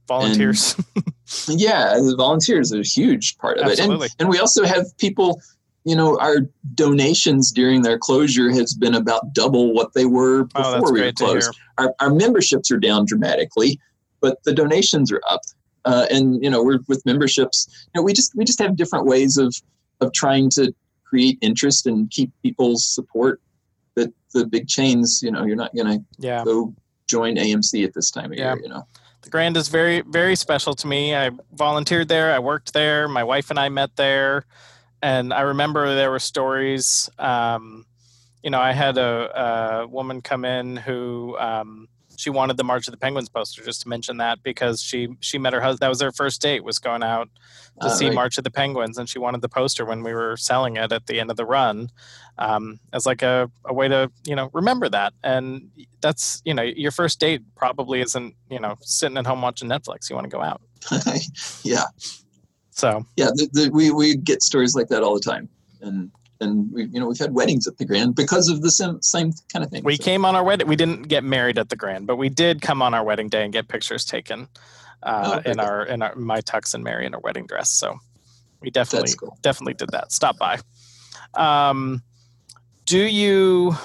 Volunteers. 0.08 0.76
yeah, 1.48 1.96
the 1.96 2.16
volunteers 2.16 2.72
are 2.72 2.82
a 2.82 2.86
huge 2.86 3.38
part 3.38 3.58
of 3.58 3.68
it, 3.68 3.80
and 3.80 4.04
and 4.20 4.30
we 4.30 4.40
also 4.40 4.64
have 4.64 4.86
people. 4.98 5.42
You 5.88 5.96
know, 5.96 6.18
our 6.20 6.38
donations 6.74 7.52
during 7.52 7.84
their 7.84 8.00
closure 8.00 8.50
has 8.50 8.74
been 8.74 8.96
about 8.96 9.34
double 9.34 9.72
what 9.72 9.94
they 9.94 10.06
were 10.06 10.48
oh, 10.56 10.80
before 10.82 10.92
we 10.92 11.00
were 11.00 11.06
great 11.06 11.16
to 11.18 11.26
hear. 11.26 11.34
closed. 11.34 11.60
Our, 11.78 11.94
our 12.00 12.10
memberships 12.10 12.72
are 12.72 12.78
down 12.78 13.06
dramatically, 13.06 13.80
but 14.22 14.44
the 14.44 14.54
donations 14.54 15.12
are 15.12 15.22
up. 15.30 15.42
Uh, 15.86 16.06
and 16.10 16.44
you 16.44 16.50
know, 16.50 16.64
we're 16.64 16.80
with 16.88 17.06
memberships. 17.06 17.68
You 17.94 18.00
know, 18.00 18.04
we 18.04 18.14
just 18.14 18.34
we 18.36 18.44
just 18.44 18.60
have 18.60 18.76
different 18.76 19.06
ways 19.06 19.38
of 19.38 19.56
of 20.02 20.12
trying 20.14 20.50
to 20.52 20.74
create 21.04 21.38
interest 21.42 21.86
and 21.86 22.10
keep 22.10 22.32
people's 22.42 22.86
support. 22.86 23.40
That 23.96 24.12
the 24.34 24.46
big 24.46 24.68
chains, 24.68 25.22
you 25.24 25.32
know, 25.32 25.46
you're 25.46 25.56
not 25.56 25.74
going 25.76 26.00
to 26.00 26.06
Yeah. 26.18 26.44
go 26.44 26.74
join 27.08 27.36
AMC 27.38 27.84
at 27.86 27.94
this 27.94 28.10
time 28.12 28.32
of 28.32 28.38
Yeah. 28.38 28.54
year. 28.56 28.64
You 28.64 28.70
know. 28.70 28.88
The 29.22 29.30
Grand 29.30 29.58
is 29.58 29.70
very, 29.70 30.02
very 30.02 30.36
special 30.36 30.76
to 30.76 30.88
me. 30.88 31.16
I 31.16 31.32
volunteered 31.54 32.08
there. 32.10 32.32
I 32.34 32.40
worked 32.40 32.74
there. 32.74 33.08
My 33.08 33.24
wife 33.24 33.50
and 33.50 33.60
I 33.60 33.70
met 33.70 33.96
there, 33.96 34.46
and 35.02 35.34
I 35.34 35.42
remember 35.42 35.96
there 35.96 36.12
were 36.12 36.20
stories. 36.20 37.10
Um, 37.18 37.86
you 38.44 38.50
know, 38.52 38.60
I 38.60 38.72
had 38.74 38.98
a, 39.00 39.82
a 39.84 39.88
woman 39.88 40.22
come 40.22 40.46
in 40.46 40.78
who 40.78 41.36
um, 41.40 41.88
she 42.18 42.30
wanted 42.30 42.58
the 42.58 42.64
March 42.64 42.88
of 42.88 42.92
the 42.92 42.98
Penguins 42.98 43.30
poster. 43.30 43.64
Just 43.64 43.82
to 43.82 43.90
mention 43.90 44.18
that 44.18 44.42
because 44.44 44.82
she 44.82 45.10
she 45.20 45.38
met 45.38 45.54
her 45.54 45.62
husband. 45.62 45.80
That 45.80 45.90
was 45.90 46.00
their 46.00 46.12
first 46.12 46.42
date. 46.42 46.64
Was 46.64 46.80
going 46.80 47.04
out 47.04 47.30
to 47.82 47.88
Uh, 47.88 47.90
see 47.90 48.06
right. 48.08 48.16
March 48.16 48.38
of 48.38 48.44
the 48.44 48.52
Penguins, 48.52 48.98
and 48.98 49.08
she 49.10 49.20
wanted 49.20 49.42
the 49.42 49.50
poster 49.50 49.86
when 49.86 50.04
we 50.04 50.14
were 50.14 50.38
selling 50.38 50.78
it 50.78 50.92
at 50.92 51.08
the 51.08 51.20
end 51.20 51.30
of 51.30 51.38
the 51.38 51.46
run, 51.46 51.90
um, 52.38 52.80
as 52.94 53.06
like 53.06 53.22
a, 53.22 53.50
a 53.66 53.74
way 53.74 53.88
to 53.88 54.10
you 54.26 54.36
know 54.36 54.50
remember 54.54 54.88
that. 54.90 55.14
And 55.24 55.70
that's 56.02 56.42
you 56.46 56.54
know 56.54 56.64
your 56.64 56.92
first 56.92 57.20
date 57.20 57.42
probably 57.56 58.02
isn't 58.02 58.36
you 58.50 58.60
know 58.60 58.76
sitting 58.82 59.18
at 59.18 59.26
home 59.26 59.42
watching 59.42 59.70
Netflix. 59.70 60.10
You 60.10 60.16
want 60.16 60.26
to 60.30 60.36
go 60.36 60.42
out. 60.42 60.62
yeah, 61.64 61.86
So 62.72 63.06
yeah. 63.16 63.30
The, 63.34 63.50
the, 63.54 63.70
we 63.72 63.92
we 63.92 64.16
get 64.16 64.44
stories 64.44 64.76
like 64.76 64.88
that 64.90 65.04
all 65.04 65.16
the 65.16 65.20
time, 65.32 65.50
and 65.82 66.12
and 66.42 66.72
we 66.72 66.86
you 66.86 67.00
know 67.00 67.08
we've 67.08 67.18
had 67.20 67.34
weddings 67.34 67.68
at 67.68 67.78
the 67.78 67.86
Grand 67.86 68.16
because 68.16 68.50
of 68.50 68.62
the 68.62 68.72
same 68.72 69.02
same 69.02 69.32
kind 69.52 69.64
of 69.66 69.72
thing. 69.72 69.84
we 69.84 69.96
So- 69.98 70.04
came 70.04 70.26
on 70.26 70.36
our 70.36 70.44
wedding. 70.44 70.68
We 70.68 70.76
didn't 70.76 71.04
get 71.04 71.24
married 71.24 71.58
at 71.58 71.70
the 71.70 71.76
Grand, 71.76 72.08
but 72.08 72.18
we 72.18 72.30
did 72.30 72.62
come 72.62 72.82
on 72.82 72.94
our 72.94 73.04
wedding 73.04 73.30
day 73.30 73.44
and 73.44 73.54
get 73.54 73.68
pictures 73.68 74.06
taken 74.06 74.48
uh, 75.04 75.42
Oh, 75.46 75.50
in 75.50 75.58
cool. 75.58 75.66
our 75.66 75.86
in 75.86 76.02
our 76.02 76.16
my 76.16 76.42
tux 76.42 76.74
and 76.74 76.84
Mary 76.84 77.06
in 77.06 77.14
our 77.14 77.22
wedding 77.22 77.46
dress. 77.46 77.70
So 77.72 77.98
we 78.62 78.70
definitely 78.70 79.14
cool. 79.20 79.38
definitely 79.42 79.74
did 79.76 79.90
that. 79.92 80.12
Stop 80.12 80.38
by. 80.38 80.60
Um, 81.34 82.02
do 82.86 83.00
you? 83.00 83.76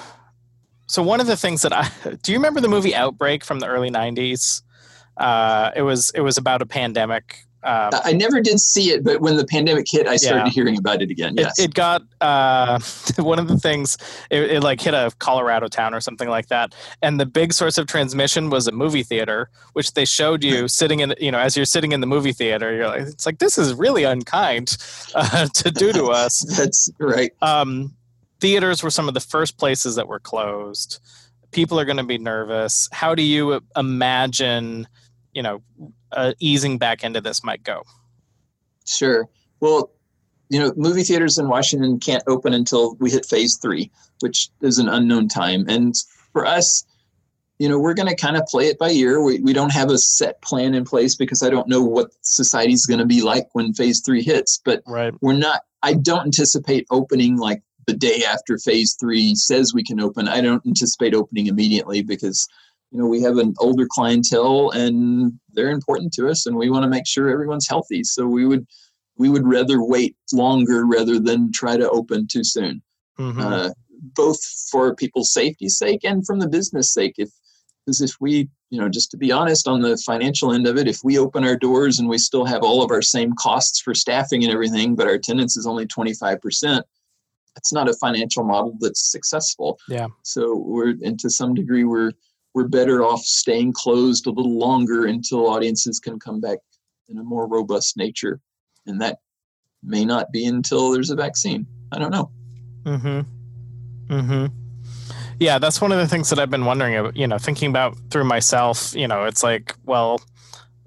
So 0.87 1.03
one 1.03 1.21
of 1.21 1.27
the 1.27 1.37
things 1.37 1.63
that 1.63 1.73
I 1.73 1.89
do 2.23 2.33
you 2.33 2.39
remember 2.39 2.61
the 2.61 2.69
movie 2.69 2.95
Outbreak 2.95 3.45
from 3.45 3.61
the 3.61 3.67
early 3.67 3.91
'90s? 3.91 4.63
Uh, 5.17 5.71
it 5.77 5.83
was 5.83 6.11
it 6.15 6.21
was 6.21 6.39
about 6.39 6.63
a 6.63 6.67
pandemic. 6.67 7.45
Um, 7.63 7.91
I 8.05 8.13
never 8.13 8.41
did 8.41 8.59
see 8.59 8.91
it, 8.91 9.05
but 9.05 9.21
when 9.21 9.37
the 9.37 9.45
pandemic 9.45 9.87
hit, 9.91 10.07
I 10.07 10.17
started 10.17 10.47
Yeah. 10.47 10.51
hearing 10.51 10.79
about 10.79 11.03
it 11.03 11.11
again. 11.11 11.39
it, 11.39 11.43
Yes. 11.43 11.59
it 11.59 11.75
got 11.75 12.03
uh, 12.23 12.79
one 13.19 13.39
of 13.39 13.49
the 13.49 13.59
things 13.59 13.99
it, 14.31 14.51
it 14.51 14.63
like 14.63 14.81
hit 14.81 14.95
a 14.95 15.13
colorado 15.19 15.69
town 15.69 15.93
or 15.95 16.01
something 16.01 16.29
like 16.29 16.49
that 16.49 16.75
and 17.03 17.21
the 17.21 17.27
big 17.27 17.53
source 17.53 17.77
of 17.79 17.87
transmission 17.87 18.49
was 18.51 18.67
a 18.67 18.73
movie 18.73 19.03
theater 19.03 19.51
which 19.75 19.93
they 19.93 20.05
showed 20.07 20.43
you 20.43 20.69
sitting 20.69 21.01
in 21.01 21.15
you 21.21 21.31
know 21.31 21.39
as 21.39 21.57
you're 21.57 21.67
sitting 21.67 21.93
in 21.93 22.01
the 22.01 22.07
movie 22.07 22.33
theater 22.33 22.75
you're 22.75 22.87
like 22.89 23.03
it's 23.03 23.27
like 23.27 23.39
this 23.39 23.59
is 23.59 23.75
really 23.75 24.05
unkind 24.05 24.77
uh, 25.15 25.47
to 25.55 25.71
do 25.71 25.93
to 25.93 26.07
us 26.11 26.41
That's 26.57 26.91
right. 26.99 27.31
um, 27.43 27.95
theaters 28.41 28.83
were 28.83 28.91
some 28.91 29.07
of 29.09 29.15
the 29.15 29.21
first 29.21 29.59
places 29.59 29.97
that 29.97 30.09
were 30.09 30.21
closed 30.21 30.99
people 31.53 31.79
are 31.81 31.85
going 31.85 31.97
to 31.99 32.05
be 32.05 32.19
nervous 32.19 32.89
how 32.93 33.15
do 33.15 33.23
you 33.23 33.61
imagine 33.77 34.87
you 35.33 35.43
know 35.43 35.63
uh, 36.13 36.33
easing 36.41 36.79
back 36.79 37.05
into 37.05 37.21
this 37.21 37.43
might 37.43 37.63
go 37.63 37.83
Sure. 38.91 39.29
Well, 39.61 39.93
you 40.49 40.59
know, 40.59 40.73
movie 40.77 41.05
theaters 41.05 41.39
in 41.39 41.49
Washington 41.49 42.01
can't 42.01 42.25
open 42.27 42.53
until 42.53 42.97
we 42.97 43.11
hit 43.11 43.25
phase 43.25 43.57
three, 43.57 43.91
which 44.21 44.49
is 44.63 44.79
an 44.79 44.89
unknown 44.89 45.29
time. 45.29 45.65
And 45.69 45.95
for 46.33 46.45
us, 46.45 46.85
you 47.59 47.69
know, 47.69 47.79
we're 47.79 47.95
going 47.95 48.09
to 48.09 48.17
kind 48.17 48.37
of 48.37 48.47
play 48.47 48.67
it 48.67 48.79
by 48.79 48.91
ear. 48.91 49.23
We, 49.23 49.39
we 49.41 49.53
don't 49.53 49.73
have 49.73 49.91
a 49.91 49.99
set 49.99 50.43
plan 50.43 50.75
in 50.75 50.85
place 50.85 51.15
because 51.15 51.43
I 51.43 51.51
don't 51.51 51.69
know 51.69 51.83
what 51.83 52.11
society's 52.23 52.87
going 52.87 53.01
to 53.01 53.07
be 53.07 53.23
like 53.23 53.49
when 53.53 53.75
phase 53.75 54.01
three 54.05 54.23
hits. 54.23 54.61
But 54.65 54.83
right 54.87 55.15
we're 55.21 55.35
not, 55.35 55.63
I 55.83 55.95
don't 55.95 56.25
anticipate 56.25 56.87
opening 56.91 57.37
like 57.37 57.63
the 57.87 57.95
day 57.95 58.25
after 58.25 58.59
phase 58.59 58.97
three 58.99 59.35
says 59.35 59.73
we 59.73 59.85
can 59.85 60.01
open. 60.01 60.27
I 60.27 60.41
don't 60.41 60.67
anticipate 60.67 61.15
opening 61.15 61.47
immediately 61.47 62.03
because, 62.03 62.49
you 62.91 62.99
know, 62.99 63.07
we 63.07 63.23
have 63.23 63.39
an 63.39 63.55
older 63.59 63.87
clientele 63.89 64.71
and 64.71 65.33
they're 65.53 65.71
important 65.71 66.13
to 66.15 66.29
us 66.29 66.47
and 66.47 66.57
we 66.57 66.71
want 66.71 66.83
to 66.83 66.89
make 66.89 67.07
sure 67.07 67.29
everyone's 67.29 67.69
healthy. 67.69 68.03
So 68.03 68.27
we 68.27 68.47
would, 68.47 68.67
we 69.17 69.29
would 69.29 69.47
rather 69.47 69.85
wait 69.85 70.17
longer 70.33 70.85
rather 70.87 71.21
than 71.21 71.53
try 71.53 71.77
to 71.77 71.89
open 71.91 72.27
too 72.27 72.43
soon, 72.43 72.83
Mhm. 73.19 73.41
uh, 73.41 73.71
both 74.17 74.43
for 74.71 74.95
people's 74.95 75.33
safety's 75.33 75.79
sake 75.79 76.01
and 76.05 76.27
from 76.27 76.41
the 76.41 76.49
business 76.49 76.93
sake. 76.93 77.15
If, 77.19 77.31
because 77.85 78.01
if 78.01 78.17
we, 78.21 78.49
you 78.71 78.81
know, 78.81 78.89
just 78.89 79.11
to 79.13 79.17
be 79.17 79.31
honest 79.33 79.69
on 79.69 79.81
the 79.83 79.97
financial 79.99 80.53
end 80.53 80.67
of 80.67 80.77
it, 80.77 80.89
if 80.89 81.01
we 81.05 81.19
open 81.19 81.45
our 81.45 81.57
doors 81.57 81.99
and 81.99 82.09
we 82.09 82.19
still 82.19 82.45
have 82.45 82.63
all 82.63 82.83
of 82.83 82.91
our 82.91 83.03
same 83.03 83.33
costs 83.35 83.81
for 83.81 83.95
staffing 83.95 84.43
and 84.43 84.53
everything, 84.53 84.95
but 84.95 85.07
our 85.07 85.15
attendance 85.15 85.57
is 85.57 85.67
only 85.67 85.87
25%, 85.87 86.83
it's 87.57 87.73
not 87.73 87.89
a 87.89 87.95
financial 87.95 88.45
model 88.45 88.77
that's 88.81 89.11
successful. 89.11 89.79
Yeah. 89.89 90.07
So 90.25 90.57
we're, 90.57 90.95
and 91.03 91.19
to 91.21 91.31
some 91.31 91.55
degree, 91.55 91.85
we're, 91.85 92.13
we're 92.55 92.69
better 92.69 93.05
off 93.05 93.23
staying 93.23 93.73
closed 93.73 94.27
a 94.27 94.31
little 94.31 94.59
longer 94.59 95.07
until 95.07 95.49
audiences 95.49 96.01
can 96.01 96.19
come 96.19 96.41
back 96.41 96.59
in 97.09 97.19
a 97.19 97.23
more 97.23 97.47
robust 97.47 97.97
nature. 97.97 98.41
And 98.87 99.01
that 99.01 99.19
may 99.83 100.05
not 100.05 100.33
be 100.33 100.47
until 100.47 100.91
there's 100.91 101.11
a 101.11 101.17
vaccine. 101.17 101.67
I 101.93 101.99
don't 101.99 102.11
know. 102.11 102.31
Mm-hmm. 102.85 104.15
Mm-hmm. 104.15 104.47
Yeah, 105.39 105.59
that's 105.59 105.81
one 105.81 105.93
of 105.93 105.99
the 105.99 106.07
things 106.07 106.29
that 106.31 106.39
I've 106.39 106.51
been 106.51 106.65
wondering. 106.65 106.97
About, 106.97 107.17
you 107.17 107.27
know, 107.27 107.39
thinking 107.39 107.71
about 107.71 107.97
through 108.11 108.25
myself. 108.25 108.95
You 108.95 109.09
know, 109.09 109.25
it's 109.25 109.43
like, 109.43 109.75
well, 109.85 110.21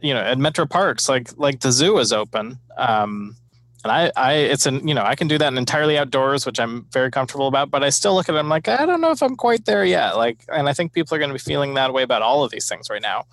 you 0.02 0.14
know, 0.14 0.20
at 0.20 0.38
Metro 0.38 0.66
Parks, 0.66 1.10
like 1.10 1.30
like 1.38 1.62
the 1.62 1.72
zoo 1.72 1.98
is 1.98 2.14
open. 2.14 2.60
Um, 2.78 3.36
and 3.84 3.92
I, 3.92 4.12
I, 4.16 4.34
it's 4.34 4.66
an, 4.66 4.88
you 4.88 4.94
know, 4.94 5.04
I 5.04 5.16
can 5.16 5.28
do 5.28 5.38
that 5.38 5.54
entirely 5.54 5.98
outdoors, 5.98 6.46
which 6.46 6.60
I'm 6.60 6.86
very 6.92 7.12
comfortable 7.12 7.48
about. 7.48 7.70
But 7.70 7.84
I 7.84 7.90
still 7.90 8.16
look 8.16 8.30
at 8.30 8.36
it, 8.36 8.38
I'm 8.40 8.50
like, 8.50 8.68
I 8.68 8.86
don't 8.86 9.02
know 9.02 9.12
if 9.12 9.22
I'm 9.22 9.36
quite 9.36 9.66
there 9.66 9.84
yet. 9.84 10.16
Like, 10.16 10.44
and 10.48 10.70
I 10.70 10.74
think 10.74 10.94
people 10.94 11.16
are 11.16 11.20
going 11.20 11.30
to 11.30 11.34
be 11.34 11.40
feeling 11.40 11.74
that 11.74 11.94
way 11.94 12.04
about 12.04 12.22
all 12.22 12.44
of 12.44 12.52
these 12.52 12.68
things 12.68 12.90
right 12.90 13.02
now, 13.02 13.26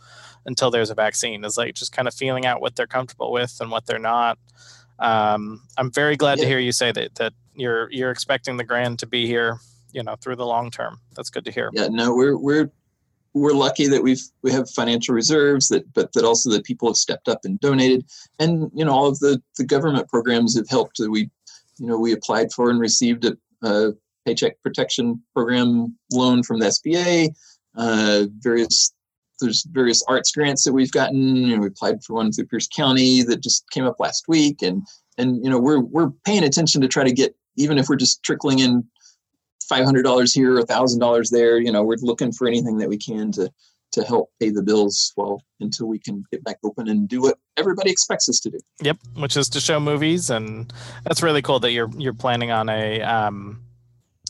until 0.46 0.70
there's 0.70 0.90
a 0.90 0.94
vaccine. 0.94 1.44
Is 1.44 1.56
like 1.56 1.74
just 1.74 1.92
kind 1.92 2.08
of 2.08 2.14
feeling 2.14 2.46
out 2.46 2.60
what 2.60 2.74
they're 2.76 2.86
comfortable 2.86 3.30
with 3.32 3.58
and 3.60 3.70
what 3.70 3.86
they're 3.86 3.98
not. 3.98 4.38
Um, 4.98 5.62
I'm 5.76 5.90
very 5.90 6.16
glad 6.16 6.38
yeah. 6.38 6.44
to 6.44 6.48
hear 6.48 6.58
you 6.58 6.72
say 6.72 6.92
that 6.92 7.14
that 7.16 7.32
you're 7.54 7.90
you're 7.90 8.10
expecting 8.10 8.56
the 8.56 8.64
grand 8.64 8.98
to 9.00 9.06
be 9.06 9.26
here, 9.26 9.58
you 9.92 10.02
know, 10.02 10.16
through 10.16 10.36
the 10.36 10.46
long 10.46 10.70
term. 10.70 11.00
That's 11.14 11.30
good 11.30 11.44
to 11.44 11.50
hear. 11.50 11.70
Yeah, 11.72 11.88
no, 11.88 12.14
we're 12.14 12.36
we're 12.36 12.70
we're 13.34 13.52
lucky 13.52 13.86
that 13.86 14.02
we've 14.02 14.22
we 14.42 14.50
have 14.50 14.68
financial 14.70 15.14
reserves 15.14 15.68
that 15.68 15.92
but 15.94 16.12
that 16.14 16.24
also 16.24 16.50
that 16.50 16.64
people 16.64 16.88
have 16.88 16.96
stepped 16.96 17.28
up 17.28 17.40
and 17.44 17.60
donated. 17.60 18.04
And 18.38 18.70
you 18.74 18.84
know 18.84 18.92
all 18.92 19.06
of 19.06 19.18
the 19.20 19.40
the 19.56 19.64
government 19.64 20.08
programs 20.08 20.56
have 20.56 20.68
helped. 20.68 20.98
We 20.98 21.30
you 21.78 21.86
know 21.86 21.98
we 21.98 22.12
applied 22.12 22.52
for 22.52 22.70
and 22.70 22.80
received 22.80 23.24
a, 23.24 23.36
a 23.62 23.92
paycheck 24.26 24.60
protection 24.62 25.22
program 25.34 25.96
loan 26.12 26.42
from 26.42 26.58
the 26.58 26.66
sba 26.66 27.30
uh, 27.76 28.26
various 28.38 28.92
there's 29.40 29.66
various 29.70 30.04
arts 30.06 30.32
grants 30.32 30.64
that 30.64 30.72
we've 30.72 30.92
gotten. 30.92 31.36
You 31.36 31.56
know 31.56 31.62
we 31.62 31.68
applied 31.68 32.04
for 32.04 32.14
one 32.14 32.30
through 32.32 32.46
pierce 32.46 32.68
county 32.68 33.22
that 33.22 33.42
just 33.42 33.68
came 33.70 33.86
up 33.86 33.98
last 33.98 34.24
week. 34.28 34.62
And 34.62 34.86
and 35.18 35.42
you 35.44 35.50
know 35.50 35.58
we're 35.58 35.80
we're 35.80 36.10
paying 36.24 36.44
attention 36.44 36.80
to 36.82 36.88
try 36.88 37.04
to 37.04 37.12
get 37.12 37.34
even 37.56 37.78
if 37.78 37.88
we're 37.88 37.96
just 37.96 38.22
trickling 38.22 38.60
in 38.60 38.84
$500 39.70 40.34
here, 40.34 40.58
$1,000 40.58 41.30
there. 41.30 41.58
You 41.58 41.72
know, 41.72 41.82
we're 41.82 41.96
looking 42.00 42.32
for 42.32 42.46
anything 42.46 42.78
that 42.78 42.88
we 42.88 42.98
can 42.98 43.32
to 43.32 43.50
to 43.92 44.04
help 44.04 44.30
pay 44.38 44.50
the 44.50 44.62
bills 44.62 45.12
well 45.16 45.42
until 45.58 45.86
we 45.86 45.98
can 45.98 46.24
get 46.30 46.44
back 46.44 46.58
open 46.62 46.88
and 46.88 47.08
do 47.08 47.20
what 47.22 47.36
everybody 47.56 47.90
expects 47.90 48.28
us 48.28 48.38
to 48.38 48.48
do. 48.48 48.58
Yep, 48.82 48.98
which 49.16 49.36
is 49.36 49.48
to 49.48 49.60
show 49.60 49.80
movies, 49.80 50.30
and 50.30 50.72
that's 51.04 51.22
really 51.22 51.42
cool 51.42 51.58
that 51.60 51.72
you're 51.72 51.90
you're 51.98 52.14
planning 52.14 52.50
on 52.50 52.68
a 52.68 53.02
um, 53.02 53.62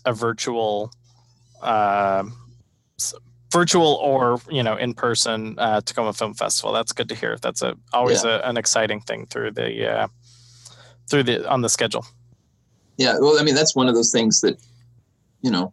a 0.04 0.12
virtual. 0.12 0.92
Uh, 1.60 2.24
virtual 3.52 3.94
or 3.94 4.40
you 4.48 4.62
know 4.62 4.76
in 4.76 4.94
person 4.94 5.58
uh, 5.58 5.80
Tacoma 5.80 6.12
Film 6.12 6.34
Festival. 6.34 6.72
That's 6.72 6.92
good 6.92 7.08
to 7.08 7.14
hear. 7.14 7.36
That's 7.36 7.62
a 7.62 7.76
always 7.92 8.24
yeah. 8.24 8.36
a, 8.36 8.48
an 8.48 8.56
exciting 8.56 9.00
thing 9.00 9.26
through 9.26 9.52
the 9.52 9.90
uh, 9.90 10.08
through 11.08 11.24
the 11.24 11.48
on 11.48 11.60
the 11.60 11.68
schedule. 11.68 12.06
Yeah, 12.96 13.18
well, 13.18 13.38
I 13.38 13.42
mean 13.42 13.54
that's 13.54 13.74
one 13.74 13.88
of 13.88 13.94
those 13.94 14.12
things 14.12 14.40
that 14.40 14.58
you 15.42 15.50
know 15.50 15.72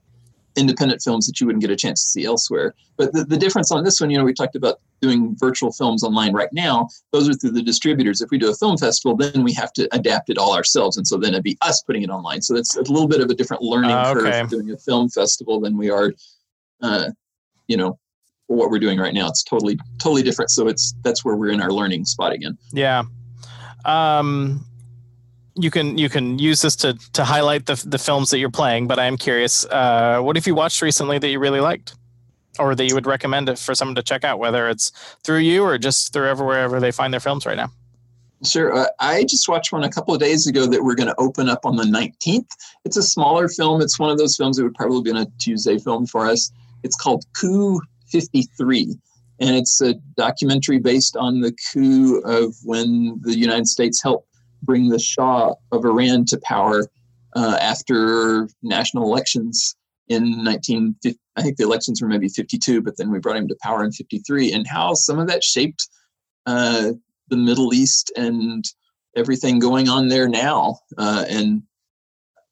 independent 0.58 1.02
films 1.02 1.28
that 1.28 1.40
you 1.40 1.46
wouldn't 1.46 1.62
get 1.62 1.70
a 1.70 1.76
chance 1.76 2.02
to 2.02 2.08
see 2.08 2.26
elsewhere. 2.26 2.74
But 2.98 3.14
the, 3.14 3.24
the 3.24 3.38
difference 3.38 3.72
on 3.72 3.84
this 3.84 4.02
one, 4.02 4.10
you 4.10 4.18
know, 4.18 4.24
we 4.24 4.34
talked 4.34 4.56
about 4.56 4.80
doing 5.02 5.36
virtual 5.38 5.72
films 5.72 6.04
online 6.04 6.34
right 6.34 6.50
now. 6.52 6.90
Those 7.12 7.30
are 7.30 7.34
through 7.34 7.52
the 7.52 7.62
distributors. 7.62 8.22
If 8.22 8.32
we 8.32 8.40
do 8.40 8.50
a 8.50 8.56
film 8.56 8.76
festival, 8.78 9.16
then 9.16 9.44
we 9.44 9.54
have 9.54 9.72
to 9.74 9.88
adapt 9.92 10.32
it 10.32 10.38
all 10.38 10.56
ourselves. 10.56 10.98
And 10.98 11.08
so 11.08 11.18
then 11.18 11.34
it'd 11.34 11.44
be 11.44 11.58
us 11.62 11.84
putting 11.84 12.02
it 12.02 12.10
online. 12.10 12.42
So 12.42 12.56
that's 12.56 12.76
a 12.76 12.82
little 12.82 13.08
bit 13.08 13.22
of 13.22 13.30
a 13.30 13.36
different 13.36 13.62
learning 13.62 13.92
uh, 13.92 14.14
okay. 14.18 14.32
curve 14.32 14.50
doing 14.50 14.72
a 14.72 14.78
film 14.78 15.10
festival 15.10 15.60
than 15.60 15.78
we 15.78 15.92
are, 15.92 16.12
uh, 16.82 17.12
you 17.68 17.78
know, 17.78 18.00
what 18.48 18.72
we're 18.72 18.80
doing 18.80 18.98
right 18.98 19.14
now. 19.14 19.28
It's 19.28 19.44
totally, 19.44 19.78
totally 20.00 20.24
different. 20.24 20.50
So 20.50 20.68
it's, 20.68 20.96
that's 21.04 21.24
where 21.24 21.36
we're 21.36 21.52
in 21.52 21.62
our 21.62 21.72
learning 21.72 22.06
spot 22.06 22.32
again. 22.32 22.58
Yeah. 22.74 23.04
Um, 23.86 24.66
you 25.58 25.72
can 25.72 25.98
you 25.98 26.10
can 26.10 26.40
use 26.40 26.62
this 26.62 26.76
to 26.78 26.94
to 27.14 27.24
highlight 27.24 27.66
the 27.66 27.82
the 27.86 27.98
films 27.98 28.30
that 28.30 28.40
you're 28.40 28.52
playing. 28.52 28.88
But 28.88 29.00
I 29.00 29.06
am 29.06 29.18
curious, 29.18 29.66
uh, 29.66 30.20
what 30.22 30.36
have 30.36 30.48
you 30.48 30.56
watched 30.56 30.82
recently 30.82 31.20
that 31.20 31.30
you 31.30 31.40
really 31.40 31.60
liked, 31.60 31.96
or 32.60 32.76
that 32.76 32.86
you 32.86 32.96
would 32.96 33.08
recommend 33.08 33.50
it 33.50 33.58
for 33.58 33.76
someone 33.76 33.96
to 33.96 34.04
check 34.04 34.24
out, 34.24 34.40
whether 34.40 34.70
it's 34.70 34.92
through 35.24 35.40
you 35.40 35.64
or 35.64 35.78
just 35.78 36.14
through 36.14 36.34
wherever 36.36 36.80
they 36.80 36.92
find 36.92 37.14
their 37.14 37.20
films 37.20 37.46
right 37.46 37.58
now? 37.58 37.72
Sure. 38.46 38.72
Uh, 38.72 38.86
I 39.00 39.24
just 39.24 39.50
watched 39.50 39.72
one 39.72 39.84
a 39.84 39.90
couple 39.90 40.14
of 40.14 40.20
days 40.20 40.46
ago 40.46 40.68
that 40.68 40.84
we're 40.84 40.94
going 40.94 41.10
to 41.10 41.20
open 41.20 41.50
up 41.50 41.66
on 41.66 41.76
the 41.76 41.86
19th. 41.86 42.50
It's 42.86 42.96
a 42.96 43.02
smaller 43.02 43.50
film. 43.50 43.82
It's 43.82 43.98
one 43.98 44.12
of 44.12 44.20
those 44.20 44.38
films 44.38 44.58
that 44.58 44.64
would 44.64 44.76
probably 44.76 45.12
be 45.12 45.20
a 45.20 45.26
Tuesday 45.40 45.80
film 45.80 46.06
for 46.06 46.28
us. 46.28 46.52
It's 46.84 46.96
called 46.96 47.26
Coup 47.34 47.82
53 48.12 48.96
and 49.40 49.56
it's 49.56 49.82
a 49.82 49.94
documentary 50.16 50.80
based 50.80 51.16
on 51.16 51.42
the 51.42 51.56
coup 51.72 52.20
of 52.22 52.56
when 52.64 53.20
the 53.22 53.38
United 53.38 53.68
States 53.68 54.02
helped 54.02 54.27
bring 54.64 54.90
the 54.90 55.00
Shah 55.00 55.54
of 55.72 55.86
Iran 55.86 56.26
to 56.26 56.40
power 56.44 56.88
uh, 57.36 57.58
after 57.62 58.50
national 58.64 59.04
elections 59.04 59.76
in 60.08 60.44
1950. 60.44 61.20
I 61.36 61.42
think 61.44 61.58
the 61.58 61.64
elections 61.64 62.02
were 62.02 62.08
maybe 62.08 62.30
52, 62.30 62.82
but 62.82 62.98
then 62.98 63.12
we 63.12 63.20
brought 63.20 63.38
him 63.38 63.48
to 63.48 63.58
power 63.62 63.84
in 63.84 63.92
53, 63.92 64.52
and 64.52 64.66
how 64.66 64.96
some 64.96 65.20
of 65.20 65.28
that 65.28 65.44
shaped 65.44 65.88
uh, 66.48 66.94
the 67.30 67.38
Middle 67.38 67.74
East 67.74 68.12
and 68.18 68.66
everything 69.16 69.60
going 69.60 69.88
on 69.88 70.08
there 70.08 70.28
now, 70.28 70.80
uh, 70.98 71.26
and 71.30 71.62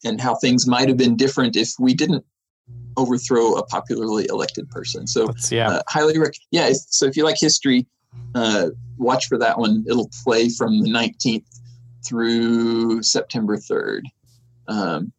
and 0.04 0.22
how 0.22 0.36
things 0.36 0.68
might 0.68 0.88
have 0.88 0.98
been 0.98 1.16
different 1.16 1.56
if 1.56 1.72
we 1.80 1.96
didn't 1.96 2.24
overthrow 2.96 3.56
a 3.56 3.66
popularly 3.66 4.28
elected 4.30 4.70
person. 4.70 5.08
So 5.08 5.34
yeah, 5.50 5.70
uh, 5.70 5.82
highly 5.88 6.20
rec- 6.20 6.36
yeah. 6.52 6.68
If, 6.68 6.78
so 6.90 7.08
if 7.08 7.18
you 7.18 7.24
like 7.24 7.38
history, 7.40 7.88
uh, 8.36 8.70
watch 8.98 9.28
for 9.28 9.38
that 9.40 9.58
one. 9.58 9.84
It'll 9.88 10.12
play 10.24 10.50
from 10.50 10.82
the 10.82 10.90
19th 10.90 11.46
through 12.06 13.04
September 13.04 13.58
3rd. 13.58 14.02
Um, 14.68 15.12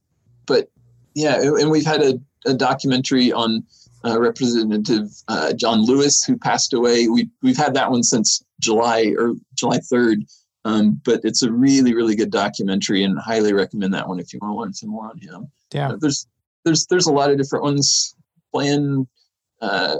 but 0.47 0.71
yeah, 1.15 1.41
and 1.41 1.71
we've 1.71 1.87
had 1.87 2.03
a, 2.03 2.21
a 2.47 2.55
documentary 2.55 3.33
on 3.33 3.65
uh, 4.05 4.21
Representative 4.21 5.09
uh, 5.29 5.53
John 5.53 5.85
Lewis, 5.85 6.25
who 6.25 6.37
passed 6.39 6.73
away. 6.73 7.09
We, 7.09 7.29
we've 7.43 7.57
had 7.57 7.75
that 7.75 7.91
one 7.91 8.03
since 8.03 8.45
July 8.61 9.15
or 9.19 9.35
July 9.55 9.79
3rd. 9.79 10.27
Um, 10.65 11.01
but 11.05 11.21
it's 11.23 11.45
a 11.45 11.53
really, 11.53 11.95
really 11.95 12.17
good 12.17 12.33
documentary, 12.33 13.05
and 13.05 13.17
highly 13.17 13.53
recommend 13.53 13.95
that 13.95 14.09
one 14.09 14.19
if 14.19 14.33
you 14.33 14.41
want 14.43 14.53
to 14.53 14.61
learn 14.61 14.75
some 14.75 14.91
more 14.91 15.09
on 15.09 15.19
him. 15.19 15.47
Yeah, 15.73 15.91
uh, 15.91 15.97
there's 16.01 16.27
there's 16.65 16.87
there's 16.87 17.07
a 17.07 17.13
lot 17.13 17.31
of 17.31 17.39
different 17.39 17.63
ones 17.63 18.17
planned. 18.53 19.07
Uh, 19.63 19.99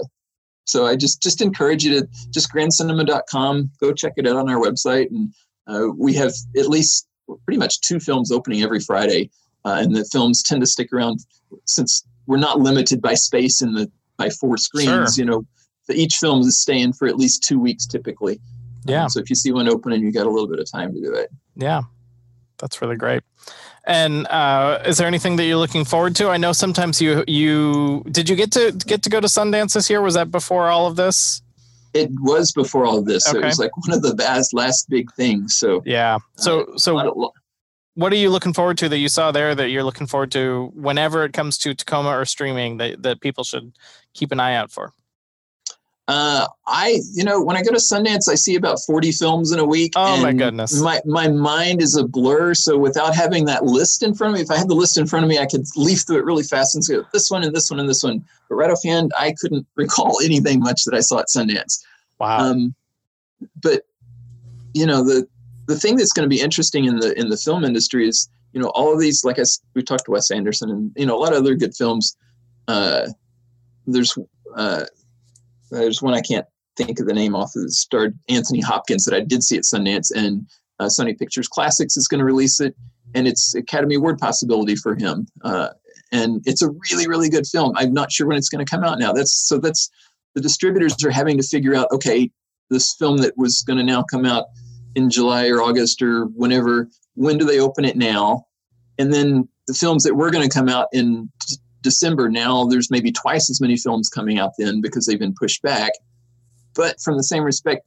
so 0.65 0.85
I 0.85 0.97
just 0.97 1.23
just 1.23 1.41
encourage 1.41 1.85
you 1.85 2.01
to 2.01 2.07
just 2.31 2.51
grandcinema.com, 2.51 3.71
go 3.79 3.93
check 3.93 4.13
it 4.17 4.27
out 4.27 4.35
on 4.35 4.49
our 4.49 4.59
website, 4.59 5.09
and 5.09 5.33
uh, 5.67 5.87
we 5.95 6.13
have 6.13 6.33
at 6.57 6.67
least 6.67 7.07
pretty 7.45 7.57
much 7.57 7.81
two 7.81 7.99
films 7.99 8.31
opening 8.31 8.61
every 8.61 8.79
Friday, 8.79 9.29
uh, 9.65 9.77
and 9.79 9.95
the 9.95 10.05
films 10.05 10.41
tend 10.41 10.61
to 10.61 10.67
stick 10.67 10.91
around 10.93 11.19
since 11.65 12.05
we're 12.25 12.37
not 12.37 12.59
limited 12.59 13.01
by 13.01 13.13
space 13.13 13.61
in 13.61 13.73
the 13.73 13.91
by 14.17 14.29
four 14.29 14.57
screens. 14.57 15.15
Sure. 15.15 15.23
You 15.23 15.25
know, 15.25 15.45
the, 15.87 15.95
each 15.95 16.17
film 16.17 16.41
is 16.41 16.59
staying 16.59 16.93
for 16.93 17.07
at 17.07 17.17
least 17.17 17.43
two 17.43 17.59
weeks 17.59 17.85
typically. 17.85 18.39
Yeah. 18.85 19.03
Um, 19.03 19.09
so 19.09 19.19
if 19.19 19.29
you 19.29 19.35
see 19.35 19.51
one 19.51 19.67
opening, 19.67 20.01
you 20.01 20.11
got 20.11 20.25
a 20.25 20.29
little 20.29 20.47
bit 20.47 20.59
of 20.59 20.71
time 20.71 20.93
to 20.93 21.01
do 21.01 21.13
it. 21.13 21.29
Yeah, 21.55 21.81
that's 22.57 22.81
really 22.81 22.95
great. 22.95 23.23
And 23.85 24.27
uh, 24.27 24.81
is 24.85 24.97
there 24.97 25.07
anything 25.07 25.37
that 25.37 25.45
you're 25.45 25.57
looking 25.57 25.85
forward 25.85 26.15
to? 26.17 26.29
I 26.29 26.37
know 26.37 26.51
sometimes 26.51 27.01
you 27.01 27.23
you 27.27 28.03
did 28.11 28.29
you 28.29 28.35
get 28.35 28.51
to 28.53 28.71
get 28.71 29.03
to 29.03 29.09
go 29.09 29.21
to 29.21 29.27
Sundance 29.27 29.73
this 29.73 29.89
year? 29.89 30.01
Was 30.01 30.15
that 30.15 30.29
before 30.29 30.67
all 30.67 30.87
of 30.87 30.95
this? 30.95 31.41
It 31.97 32.09
was 32.21 32.51
before 32.51 32.85
all 32.85 32.99
of 32.99 33.05
this. 33.05 33.27
Okay. 33.27 33.33
So 33.33 33.39
it 33.39 33.45
was 33.45 33.59
like 33.59 33.75
one 33.77 33.95
of 33.95 34.01
the 34.01 34.15
last 34.15 34.53
last 34.53 34.89
big 34.89 35.11
things. 35.13 35.57
So 35.57 35.81
yeah. 35.85 36.19
So 36.35 36.61
uh, 36.61 36.77
so 36.77 36.99
of, 36.99 37.31
what 37.95 38.13
are 38.13 38.17
you 38.17 38.29
looking 38.29 38.53
forward 38.53 38.77
to 38.77 38.89
that 38.89 38.99
you 38.99 39.09
saw 39.09 39.31
there 39.31 39.55
that 39.55 39.69
you're 39.69 39.83
looking 39.83 40.05
forward 40.05 40.31
to 40.33 40.71
whenever 40.75 41.25
it 41.25 41.33
comes 41.33 41.57
to 41.59 41.73
Tacoma 41.73 42.09
or 42.09 42.25
streaming 42.25 42.77
that, 42.77 43.01
that 43.01 43.21
people 43.21 43.43
should 43.43 43.73
keep 44.13 44.31
an 44.31 44.39
eye 44.39 44.55
out 44.55 44.71
for? 44.71 44.93
Uh, 46.07 46.47
I, 46.65 46.99
you 47.13 47.23
know, 47.25 47.43
when 47.43 47.57
I 47.57 47.63
go 47.63 47.71
to 47.71 47.77
Sundance, 47.77 48.29
I 48.29 48.35
see 48.35 48.55
about 48.55 48.79
40 48.85 49.11
films 49.11 49.51
in 49.51 49.59
a 49.59 49.65
week. 49.65 49.91
Oh 49.97 50.21
my 50.21 50.31
goodness. 50.31 50.79
My, 50.81 51.01
my 51.05 51.27
mind 51.27 51.81
is 51.81 51.97
a 51.97 52.07
blur. 52.07 52.53
So 52.53 52.77
without 52.77 53.13
having 53.13 53.43
that 53.45 53.65
list 53.65 54.03
in 54.03 54.13
front 54.13 54.33
of 54.33 54.37
me, 54.37 54.43
if 54.43 54.49
I 54.49 54.57
had 54.57 54.69
the 54.69 54.75
list 54.75 54.97
in 54.97 55.05
front 55.05 55.25
of 55.25 55.29
me, 55.29 55.37
I 55.37 55.45
could 55.45 55.65
leaf 55.75 56.03
through 56.07 56.19
it 56.19 56.25
really 56.25 56.43
fast 56.43 56.75
and 56.75 56.83
say 56.83 56.95
this 57.11 57.29
one 57.29 57.43
and 57.43 57.53
this 57.53 57.69
one 57.69 57.81
and 57.81 57.89
this 57.89 58.03
one. 58.03 58.23
But 58.47 58.55
right 58.55 58.71
offhand, 58.71 59.11
I 59.19 59.33
couldn't 59.37 59.67
recall 59.75 60.21
anything 60.23 60.61
much 60.61 60.85
that 60.85 60.93
I 60.93 61.01
saw 61.01 61.19
at 61.19 61.27
Sundance. 61.27 61.83
Wow. 62.19 62.39
Um, 62.39 62.73
but 63.61 63.83
you 64.73 64.85
know, 64.85 65.03
the, 65.03 65.27
the 65.67 65.77
thing 65.77 65.97
that's 65.97 66.13
going 66.13 66.29
to 66.29 66.33
be 66.33 66.41
interesting 66.41 66.85
in 66.85 66.99
the, 66.99 67.17
in 67.19 67.29
the 67.29 67.37
film 67.37 67.63
industry 67.65 68.07
is, 68.07 68.29
you 68.53 68.61
know, 68.61 68.69
all 68.69 68.93
of 68.93 68.99
these, 68.99 69.23
like 69.25 69.39
I, 69.39 69.43
we 69.73 69.83
talked 69.83 70.05
to 70.05 70.11
Wes 70.11 70.31
Anderson 70.31 70.69
and, 70.69 70.91
you 70.95 71.05
know, 71.05 71.17
a 71.17 71.19
lot 71.19 71.33
of 71.33 71.39
other 71.39 71.55
good 71.55 71.75
films, 71.75 72.15
uh, 72.67 73.07
there's, 73.85 74.17
uh, 74.55 74.85
there's 75.71 76.01
one 76.01 76.13
I 76.13 76.21
can't 76.21 76.45
think 76.75 76.99
of 76.99 77.07
the 77.07 77.13
name 77.13 77.35
off 77.35 77.55
of 77.55 77.63
the 77.63 77.71
starred 77.71 78.17
Anthony 78.29 78.61
Hopkins 78.61 79.05
that 79.05 79.15
I 79.15 79.21
did 79.21 79.43
see 79.43 79.57
at 79.57 79.63
Sundance, 79.63 80.11
and 80.15 80.47
uh, 80.79 80.85
Sony 80.85 81.17
Pictures 81.17 81.47
Classics 81.47 81.97
is 81.97 82.07
going 82.07 82.19
to 82.19 82.25
release 82.25 82.59
it, 82.59 82.75
and 83.15 83.27
it's 83.27 83.55
Academy 83.55 83.95
Award 83.95 84.19
possibility 84.19 84.75
for 84.75 84.95
him. 84.95 85.27
Uh, 85.43 85.69
and 86.11 86.41
it's 86.45 86.61
a 86.61 86.69
really, 86.89 87.07
really 87.07 87.29
good 87.29 87.45
film. 87.45 87.73
I'm 87.75 87.93
not 87.93 88.11
sure 88.11 88.27
when 88.27 88.37
it's 88.37 88.49
going 88.49 88.65
to 88.65 88.69
come 88.69 88.83
out 88.83 88.99
now. 88.99 89.11
That's 89.11 89.33
so 89.33 89.57
that's 89.57 89.89
the 90.35 90.41
distributors 90.41 91.03
are 91.03 91.11
having 91.11 91.37
to 91.37 91.43
figure 91.43 91.75
out. 91.75 91.87
Okay, 91.91 92.31
this 92.69 92.95
film 92.97 93.17
that 93.17 93.37
was 93.37 93.61
going 93.61 93.77
to 93.77 93.83
now 93.83 94.03
come 94.03 94.25
out 94.25 94.45
in 94.95 95.09
July 95.09 95.47
or 95.49 95.61
August 95.61 96.01
or 96.01 96.25
whenever 96.25 96.87
when 97.15 97.37
do 97.37 97.45
they 97.45 97.59
open 97.59 97.83
it 97.85 97.97
now? 97.97 98.45
And 98.97 99.13
then 99.13 99.47
the 99.67 99.73
films 99.73 100.03
that 100.03 100.15
were 100.15 100.31
going 100.31 100.47
to 100.47 100.53
come 100.53 100.69
out 100.69 100.87
in 100.93 101.29
December 101.81 102.29
now, 102.29 102.65
there's 102.65 102.89
maybe 102.91 103.11
twice 103.11 103.49
as 103.49 103.61
many 103.61 103.77
films 103.77 104.09
coming 104.09 104.39
out 104.39 104.51
then 104.57 104.81
because 104.81 105.05
they've 105.05 105.19
been 105.19 105.35
pushed 105.35 105.61
back. 105.61 105.91
But 106.75 106.99
from 107.01 107.17
the 107.17 107.23
same 107.23 107.43
respect, 107.43 107.85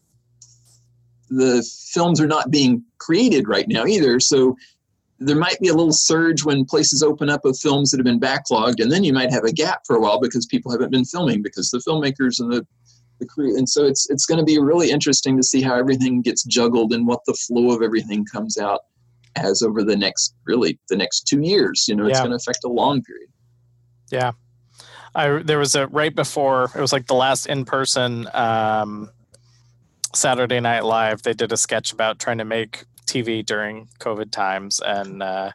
the 1.29 1.64
films 1.92 2.20
are 2.20 2.26
not 2.26 2.50
being 2.50 2.85
created 2.98 3.46
right 3.48 3.66
now 3.68 3.87
either. 3.87 4.18
So 4.20 4.57
there 5.18 5.37
might 5.37 5.61
be 5.61 5.68
a 5.68 5.74
little 5.74 5.92
surge 5.92 6.44
when 6.44 6.64
places 6.64 7.03
open 7.03 7.29
up 7.29 7.44
of 7.44 7.59
films 7.59 7.90
that 7.90 7.98
have 7.98 8.05
been 8.05 8.20
backlogged, 8.20 8.81
and 8.81 8.90
then 8.90 9.05
you 9.05 9.12
might 9.12 9.31
have 9.31 9.44
a 9.44 9.53
gap 9.53 9.83
for 9.87 9.96
a 9.96 10.00
while 10.00 10.18
because 10.18 10.46
people 10.46 10.72
haven't 10.72 10.90
been 10.90 11.05
filming 11.05 11.42
because 11.42 11.70
the 11.70 11.79
filmmakers 11.79 12.40
and 12.40 12.53
the 12.53 12.66
the 13.20 13.26
crew. 13.26 13.57
And 13.57 13.68
so 13.68 13.85
it's 13.85 14.09
it's 14.09 14.24
going 14.24 14.38
to 14.38 14.44
be 14.44 14.59
really 14.59 14.90
interesting 14.90 15.37
to 15.37 15.42
see 15.42 15.61
how 15.61 15.74
everything 15.74 16.22
gets 16.22 16.42
juggled 16.44 16.92
and 16.92 17.07
what 17.07 17.20
the 17.26 17.35
flow 17.35 17.70
of 17.74 17.83
everything 17.83 18.24
comes 18.24 18.57
out 18.57 18.81
as 19.37 19.62
over 19.62 19.85
the 19.85 19.96
next 19.96 20.35
really 20.46 20.79
the 20.88 20.96
next 20.96 21.29
two 21.29 21.42
years. 21.42 21.85
You 21.87 21.96
know, 21.96 22.07
it's 22.07 22.16
Yeah. 22.18 22.24
going 22.24 22.31
to 22.31 22.37
affect 22.37 22.64
a 22.64 22.68
long 22.68 23.03
period. 23.03 23.29
Yeah. 24.11 24.33
I 25.14 25.38
there 25.42 25.59
was 25.59 25.75
a 25.75 25.87
right 25.88 26.14
before 26.14 26.70
it 26.75 26.81
was 26.81 26.92
like 26.92 27.07
the 27.07 27.14
last 27.14 27.46
in 27.46 27.64
person 27.64 28.29
um, 28.33 29.11
Saturday 30.14 30.61
Night 30.61 30.85
Live. 30.85 31.23
They 31.23 31.33
did 31.33 31.53
a 31.53 31.57
sketch 31.57 31.92
about 31.92 32.18
trying 32.18 32.38
to 32.38 32.44
make 32.44 32.85
TV 33.07 33.44
during 33.44 33.88
COVID 33.99 34.31
times, 34.31 34.81
and 34.85 35.20
uh, 35.20 35.51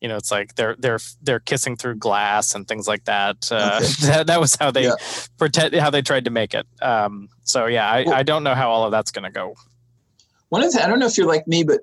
you 0.00 0.08
know 0.08 0.16
it's 0.16 0.30
like 0.30 0.54
they're 0.56 0.76
they're 0.78 0.98
they're 1.22 1.40
kissing 1.40 1.74
through 1.76 1.96
glass 1.96 2.54
and 2.54 2.68
things 2.68 2.86
like 2.86 3.04
that. 3.04 3.48
Uh, 3.50 3.80
Okay. 3.82 3.86
that, 4.06 4.26
that 4.26 4.40
was 4.40 4.56
how 4.56 4.70
they 4.70 4.84
Yeah. 4.84 4.94
pretend 5.38 5.74
how 5.76 5.88
they 5.88 6.02
tried 6.02 6.26
to 6.26 6.30
make 6.30 6.52
it. 6.52 6.66
Um, 6.82 7.28
so 7.44 7.64
yeah, 7.64 7.90
I, 7.90 8.02
Well- 8.04 8.14
I 8.14 8.22
don't 8.22 8.44
know 8.44 8.54
how 8.54 8.68
all 8.70 8.84
of 8.84 8.90
that's 8.90 9.10
going 9.10 9.24
to 9.24 9.30
go. 9.30 9.54
One 10.50 10.62
of 10.62 10.72
the 10.72 10.84
I 10.84 10.86
don't 10.86 10.98
know 10.98 11.06
if 11.06 11.16
you're 11.16 11.26
like 11.26 11.46
me, 11.48 11.64
but 11.64 11.80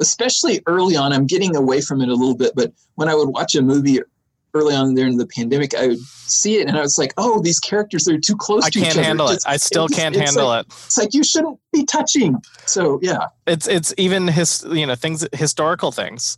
especially 0.00 0.62
early 0.66 0.96
on, 0.96 1.12
I'm 1.12 1.26
getting 1.26 1.54
away 1.56 1.80
from 1.82 2.00
it 2.00 2.08
a 2.08 2.14
little 2.14 2.36
bit. 2.36 2.52
But 2.54 2.72
when 2.94 3.08
I 3.10 3.14
would 3.14 3.28
watch 3.28 3.54
a 3.54 3.62
movie 3.62 4.00
early 4.56 4.74
on 4.74 4.94
during 4.94 5.16
the 5.18 5.26
pandemic, 5.26 5.74
I 5.74 5.88
would 5.88 5.98
see 5.98 6.56
it 6.56 6.66
and 6.68 6.76
I 6.76 6.80
was 6.80 6.98
like, 6.98 7.12
oh, 7.16 7.40
these 7.40 7.58
characters 7.60 8.08
are 8.08 8.18
too 8.18 8.36
close 8.36 8.64
I 8.64 8.70
to 8.70 8.78
each 8.78 8.84
can't 8.86 8.98
handle 8.98 9.28
it. 9.28 9.42
I 9.46 9.56
still 9.58 9.88
can't 9.88 10.14
handle 10.16 10.48
like, 10.48 10.66
it. 10.66 10.72
It's 10.86 10.98
like 10.98 11.14
you 11.14 11.22
shouldn't 11.22 11.58
be 11.72 11.84
touching. 11.84 12.36
So 12.66 12.98
yeah, 13.00 13.26
it's 13.46 13.68
it's 13.68 13.94
even 13.96 14.26
his 14.26 14.64
you 14.72 14.86
know 14.86 14.96
things 14.96 15.24
historical 15.32 15.92
things 15.92 16.36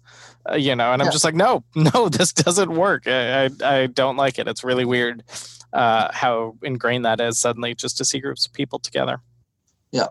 uh, 0.51 0.57
you 0.57 0.77
know 0.77 0.93
and 0.93 1.01
i'm 1.01 1.07
Yeah. 1.07 1.13
just 1.13 1.25
like 1.25 1.35
no 1.35 1.65
no 1.75 2.11
this 2.11 2.35
doesn't 2.35 2.71
work 2.71 3.07
I, 3.07 3.47
I 3.47 3.51
i 3.63 3.87
don't 3.87 4.19
like 4.19 4.39
it 4.39 4.47
it's 4.47 4.63
really 4.63 4.85
weird 4.85 5.25
uh 5.73 6.13
how 6.13 6.57
ingrained 6.63 7.07
that 7.07 7.19
is 7.19 7.39
suddenly 7.41 7.75
just 7.75 7.97
to 7.97 8.05
see 8.05 8.21
groups 8.21 8.45
of 8.45 8.53
people 8.53 8.79
together 8.79 9.23
Yeah. 9.91 10.09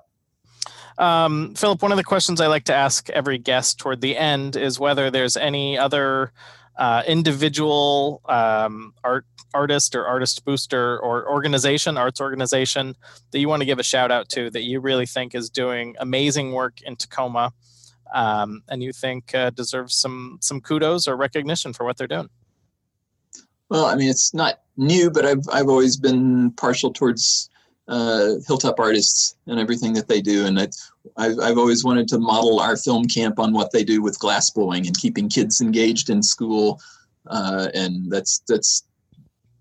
um 0.97 1.53
philip 1.55 1.83
one 1.83 1.91
of 1.91 1.97
the 1.97 2.03
questions 2.03 2.41
i 2.41 2.47
like 2.47 2.63
to 2.65 2.73
ask 2.73 3.09
every 3.11 3.37
guest 3.37 3.77
toward 3.77 4.01
the 4.01 4.17
end 4.17 4.55
is 4.55 4.79
whether 4.79 5.11
there's 5.11 5.37
any 5.37 5.77
other 5.77 6.31
uh, 6.77 7.03
individual 7.07 8.21
um, 8.25 8.93
art 9.03 9.25
artist 9.53 9.95
or 9.95 10.05
artist 10.05 10.45
booster 10.45 10.99
or 10.99 11.27
organization 11.29 11.97
arts 11.97 12.21
organization 12.21 12.95
that 13.31 13.39
you 13.39 13.47
want 13.47 13.61
to 13.61 13.65
give 13.65 13.79
a 13.79 13.83
shout 13.83 14.11
out 14.11 14.29
to 14.29 14.49
that 14.51 14.63
you 14.63 14.79
really 14.79 15.05
think 15.05 15.33
is 15.33 15.49
doing 15.49 15.95
amazing 15.99 16.51
work 16.51 16.81
in 16.81 16.95
Tacoma, 16.95 17.51
um, 18.13 18.61
and 18.69 18.83
you 18.83 18.93
think 18.93 19.33
uh, 19.33 19.49
deserves 19.51 19.95
some 19.95 20.37
some 20.41 20.61
kudos 20.61 21.07
or 21.07 21.15
recognition 21.15 21.73
for 21.73 21.85
what 21.85 21.97
they're 21.97 22.07
doing. 22.07 22.29
Well, 23.69 23.85
I 23.85 23.95
mean, 23.95 24.09
it's 24.09 24.33
not 24.33 24.61
new, 24.77 25.09
but 25.09 25.25
I've 25.25 25.47
I've 25.51 25.69
always 25.69 25.97
been 25.97 26.51
partial 26.51 26.93
towards 26.93 27.49
uh, 27.87 28.33
Hilltop 28.47 28.79
artists 28.79 29.35
and 29.47 29.59
everything 29.59 29.93
that 29.93 30.07
they 30.07 30.21
do, 30.21 30.45
and 30.45 30.57
it's, 30.59 30.91
I've 31.15 31.39
I've 31.39 31.57
always 31.57 31.83
wanted 31.83 32.07
to 32.09 32.19
model 32.19 32.59
our 32.59 32.75
film 32.77 33.05
camp 33.05 33.39
on 33.39 33.53
what 33.53 33.71
they 33.71 33.83
do 33.83 34.01
with 34.01 34.19
glass 34.19 34.49
blowing 34.49 34.85
and 34.87 34.97
keeping 34.97 35.29
kids 35.29 35.61
engaged 35.61 36.09
in 36.09 36.21
school, 36.21 36.81
uh, 37.27 37.69
and 37.73 38.11
that's 38.11 38.41
that's 38.47 38.83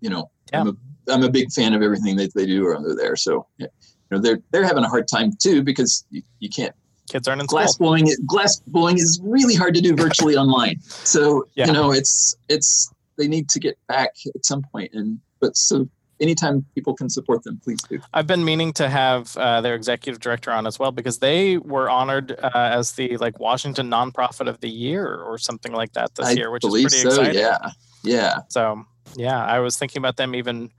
you 0.01 0.09
know 0.09 0.29
I'm 0.53 0.67
a 0.69 0.75
I'm 1.09 1.23
a 1.23 1.29
big 1.29 1.51
fan 1.51 1.73
of 1.73 1.81
everything 1.81 2.15
that 2.17 2.33
they 2.33 2.45
do 2.45 2.67
over 2.73 2.93
there. 2.95 3.15
So 3.15 3.47
yeah, 3.57 3.67
you 4.09 4.17
know 4.17 4.19
they're 4.21 4.39
they're 4.51 4.65
having 4.65 4.83
a 4.83 4.89
hard 4.89 5.07
time 5.07 5.31
too 5.39 5.63
because 5.63 6.05
you, 6.11 6.21
you 6.39 6.49
can't 6.49 6.75
Kids 7.09 7.25
aren't 7.29 7.39
in 7.39 7.47
glass 7.47 7.73
school. 7.75 7.87
blowing 7.87 8.09
glass 8.25 8.59
blowing 8.67 8.97
is 8.97 9.21
really 9.23 9.55
hard 9.55 9.73
to 9.75 9.81
do 9.81 9.95
virtually 9.95 10.35
online 10.43 10.81
so 10.81 11.45
Yeah. 11.55 11.67
you 11.67 11.71
know 11.71 11.93
it's 11.93 12.35
it's 12.49 12.91
they 13.17 13.29
need 13.29 13.47
to 13.49 13.59
get 13.61 13.77
back 13.87 14.09
at 14.35 14.45
some 14.45 14.61
point 14.73 14.91
and 14.93 15.17
but 15.39 15.55
so 15.55 15.87
anytime 16.19 16.65
people 16.75 16.93
can 16.95 17.09
support 17.09 17.43
them 17.43 17.59
please 17.63 17.81
do 17.89 17.99
I've 18.13 18.27
been 18.27 18.43
meaning 18.43 18.73
to 18.73 18.89
have 18.89 19.35
uh, 19.37 19.61
their 19.61 19.75
executive 19.75 20.19
director 20.19 20.51
on 20.51 20.65
as 20.67 20.79
well 20.79 20.91
because 20.91 21.19
they 21.19 21.57
were 21.57 21.89
honored 21.89 22.31
uh, 22.31 22.49
as 22.53 22.93
the 22.93 23.17
like 23.17 23.39
Washington 23.39 23.89
nonprofit 23.89 24.47
of 24.47 24.59
the 24.61 24.69
year 24.69 25.15
or 25.15 25.37
something 25.37 25.73
like 25.73 25.93
that 25.93 26.15
this 26.15 26.27
i 26.27 26.31
year, 26.31 26.51
which 26.51 26.65
is 26.65 26.71
pretty 26.71 26.87
so 26.89 27.09
exciting. 27.09 27.35
yeah 27.35 27.69
yeah 28.03 28.39
So 28.49 28.85
yeah, 29.15 29.43
I 29.43 29.59
was 29.59 29.77
thinking 29.77 29.99
about 29.99 30.17
them 30.17 30.35
even 30.35 30.71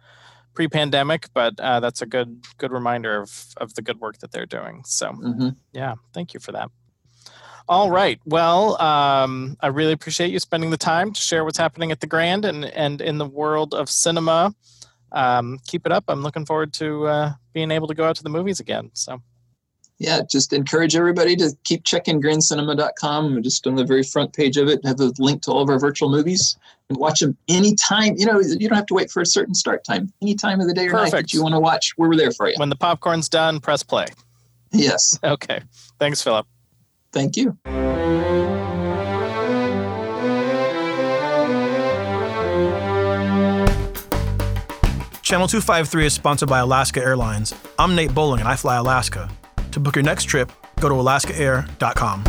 pre-pandemic, 0.55 1.29
but 1.35 1.59
uh, 1.61 1.81
that's 1.81 2.03
a 2.03 2.07
good 2.07 2.44
good 2.59 2.72
reminder 2.72 3.22
of 3.22 3.46
of 3.57 3.74
the 3.74 3.83
good 3.83 4.01
work 4.01 4.18
that 4.18 4.33
they're 4.33 4.46
doing. 4.46 4.83
So 4.85 5.12
hmm 5.12 5.51
yeah, 5.72 5.94
thank 6.14 6.35
you 6.35 6.40
for 6.40 6.53
that. 6.53 6.70
All 7.68 7.90
right. 7.90 8.18
Well, 8.24 8.81
um, 8.81 9.57
I 9.61 9.66
really 9.66 9.92
appreciate 9.92 10.31
you 10.31 10.38
spending 10.38 10.70
the 10.70 10.79
time 10.79 11.12
to 11.12 11.20
share 11.20 11.44
what's 11.44 11.59
happening 11.59 11.92
at 11.92 12.01
the 12.01 12.07
Grand 12.07 12.44
and 12.44 12.64
and 12.64 13.01
in 13.01 13.18
the 13.18 13.27
world 13.27 13.74
of 13.74 13.90
cinema. 13.90 14.55
Um, 15.12 15.59
keep 15.66 15.87
it 15.87 15.92
up. 15.92 16.05
I'm 16.09 16.23
looking 16.23 16.44
forward 16.47 16.73
to 16.75 17.07
uh, 17.07 17.33
being 17.53 17.71
able 17.71 17.88
to 17.88 17.94
go 17.94 18.05
out 18.05 18.16
to 18.16 18.23
the 18.23 18.31
movies 18.31 18.61
again. 18.61 18.90
So 18.94 19.23
yeah 19.99 20.21
just 20.31 20.53
encourage 20.53 20.97
everybody 20.97 21.37
to 21.37 21.51
keep 21.64 21.85
checking 21.85 22.23
grandcinema.com 22.23 23.35
We're 23.35 23.40
just 23.40 23.66
on 23.66 23.75
the 23.75 23.85
very 23.85 24.03
front 24.03 24.33
page 24.33 24.57
of 24.57 24.68
it 24.68 24.85
have 24.85 25.01
a 25.01 25.12
link 25.18 25.42
to 25.42 25.53
all 25.53 25.62
of 25.62 25.68
our 25.68 25.79
virtual 25.79 26.09
movies 26.09 26.57
and 26.88 26.99
watch 26.99 27.21
them 27.21 27.37
anytime 27.49 28.14
you 28.16 28.27
know 28.27 28.40
you 28.40 28.68
don't 28.68 28.77
have 28.77 28.87
to 28.87 28.94
wait 28.94 29.11
for 29.11 29.21
a 29.21 29.27
certain 29.27 29.55
start 29.55 29.85
time 29.85 30.12
any 30.23 30.35
time 30.35 30.61
of 30.61 30.66
the 30.66 30.75
day 30.75 30.87
or 30.87 30.92
night 30.92 31.11
Perfect. 31.11 31.31
that 31.31 31.35
you 31.35 31.42
want 31.42 31.55
to 31.55 31.61
watch 31.61 31.94
we're 31.99 32.14
there 32.16 32.33
for 32.33 32.49
you 32.49 32.55
when 32.57 32.71
the 32.71 32.77
popcorn's 32.77 33.29
done, 33.29 33.61
press 33.61 33.83
play. 33.83 34.07
yes 34.73 35.18
Okay. 35.25 35.61
Thanks, 35.99 36.23
Philip. 36.23 36.47
thank 37.12 37.37
you 37.37 37.57
Channel 45.29 45.47
253 45.47 46.07
is 46.07 46.14
sponsored 46.14 46.49
by 46.49 46.61
Alaska 46.61 47.03
Airlines. 47.03 47.55
I'm 47.79 47.95
Nate 47.95 48.14
Bowling 48.14 48.41
and 48.41 48.49
I 48.49 48.57
fly 48.57 48.77
Alaska. 48.77 49.29
To 49.73 49.79
book 49.79 49.95
your 49.95 50.03
next 50.03 50.25
trip, 50.25 50.51
go 50.81 50.88
to 50.88 50.95
alaskaair.com. 50.95 52.25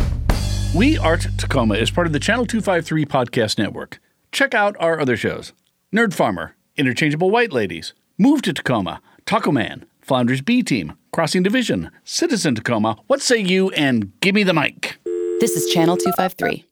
We 0.74 0.98
Art 0.98 1.26
Tacoma 1.38 1.76
is 1.76 1.90
part 1.90 2.06
of 2.06 2.12
the 2.12 2.20
Channel 2.20 2.44
253 2.44 3.06
podcast 3.06 3.56
network. 3.56 4.00
Check 4.32 4.52
out 4.52 4.76
our 4.78 5.00
other 5.00 5.16
shows 5.16 5.54
Nerd 5.96 6.12
Farmer, 6.12 6.56
Interchangeable 6.76 7.30
White 7.30 7.54
Ladies, 7.54 7.94
Move 8.18 8.42
to 8.42 8.52
Tacoma, 8.52 9.00
Taco 9.24 9.50
Man, 9.50 9.86
Flounders 10.02 10.42
B 10.42 10.62
Team, 10.62 10.92
Crossing 11.10 11.42
Division, 11.42 11.90
Citizen 12.04 12.54
Tacoma, 12.54 12.98
What 13.06 13.22
Say 13.22 13.38
You, 13.38 13.70
and 13.70 14.12
Gimme 14.20 14.42
the 14.42 14.52
Mic. 14.52 14.98
This 15.40 15.52
is 15.52 15.72
Channel 15.72 15.96
253. 15.96 16.69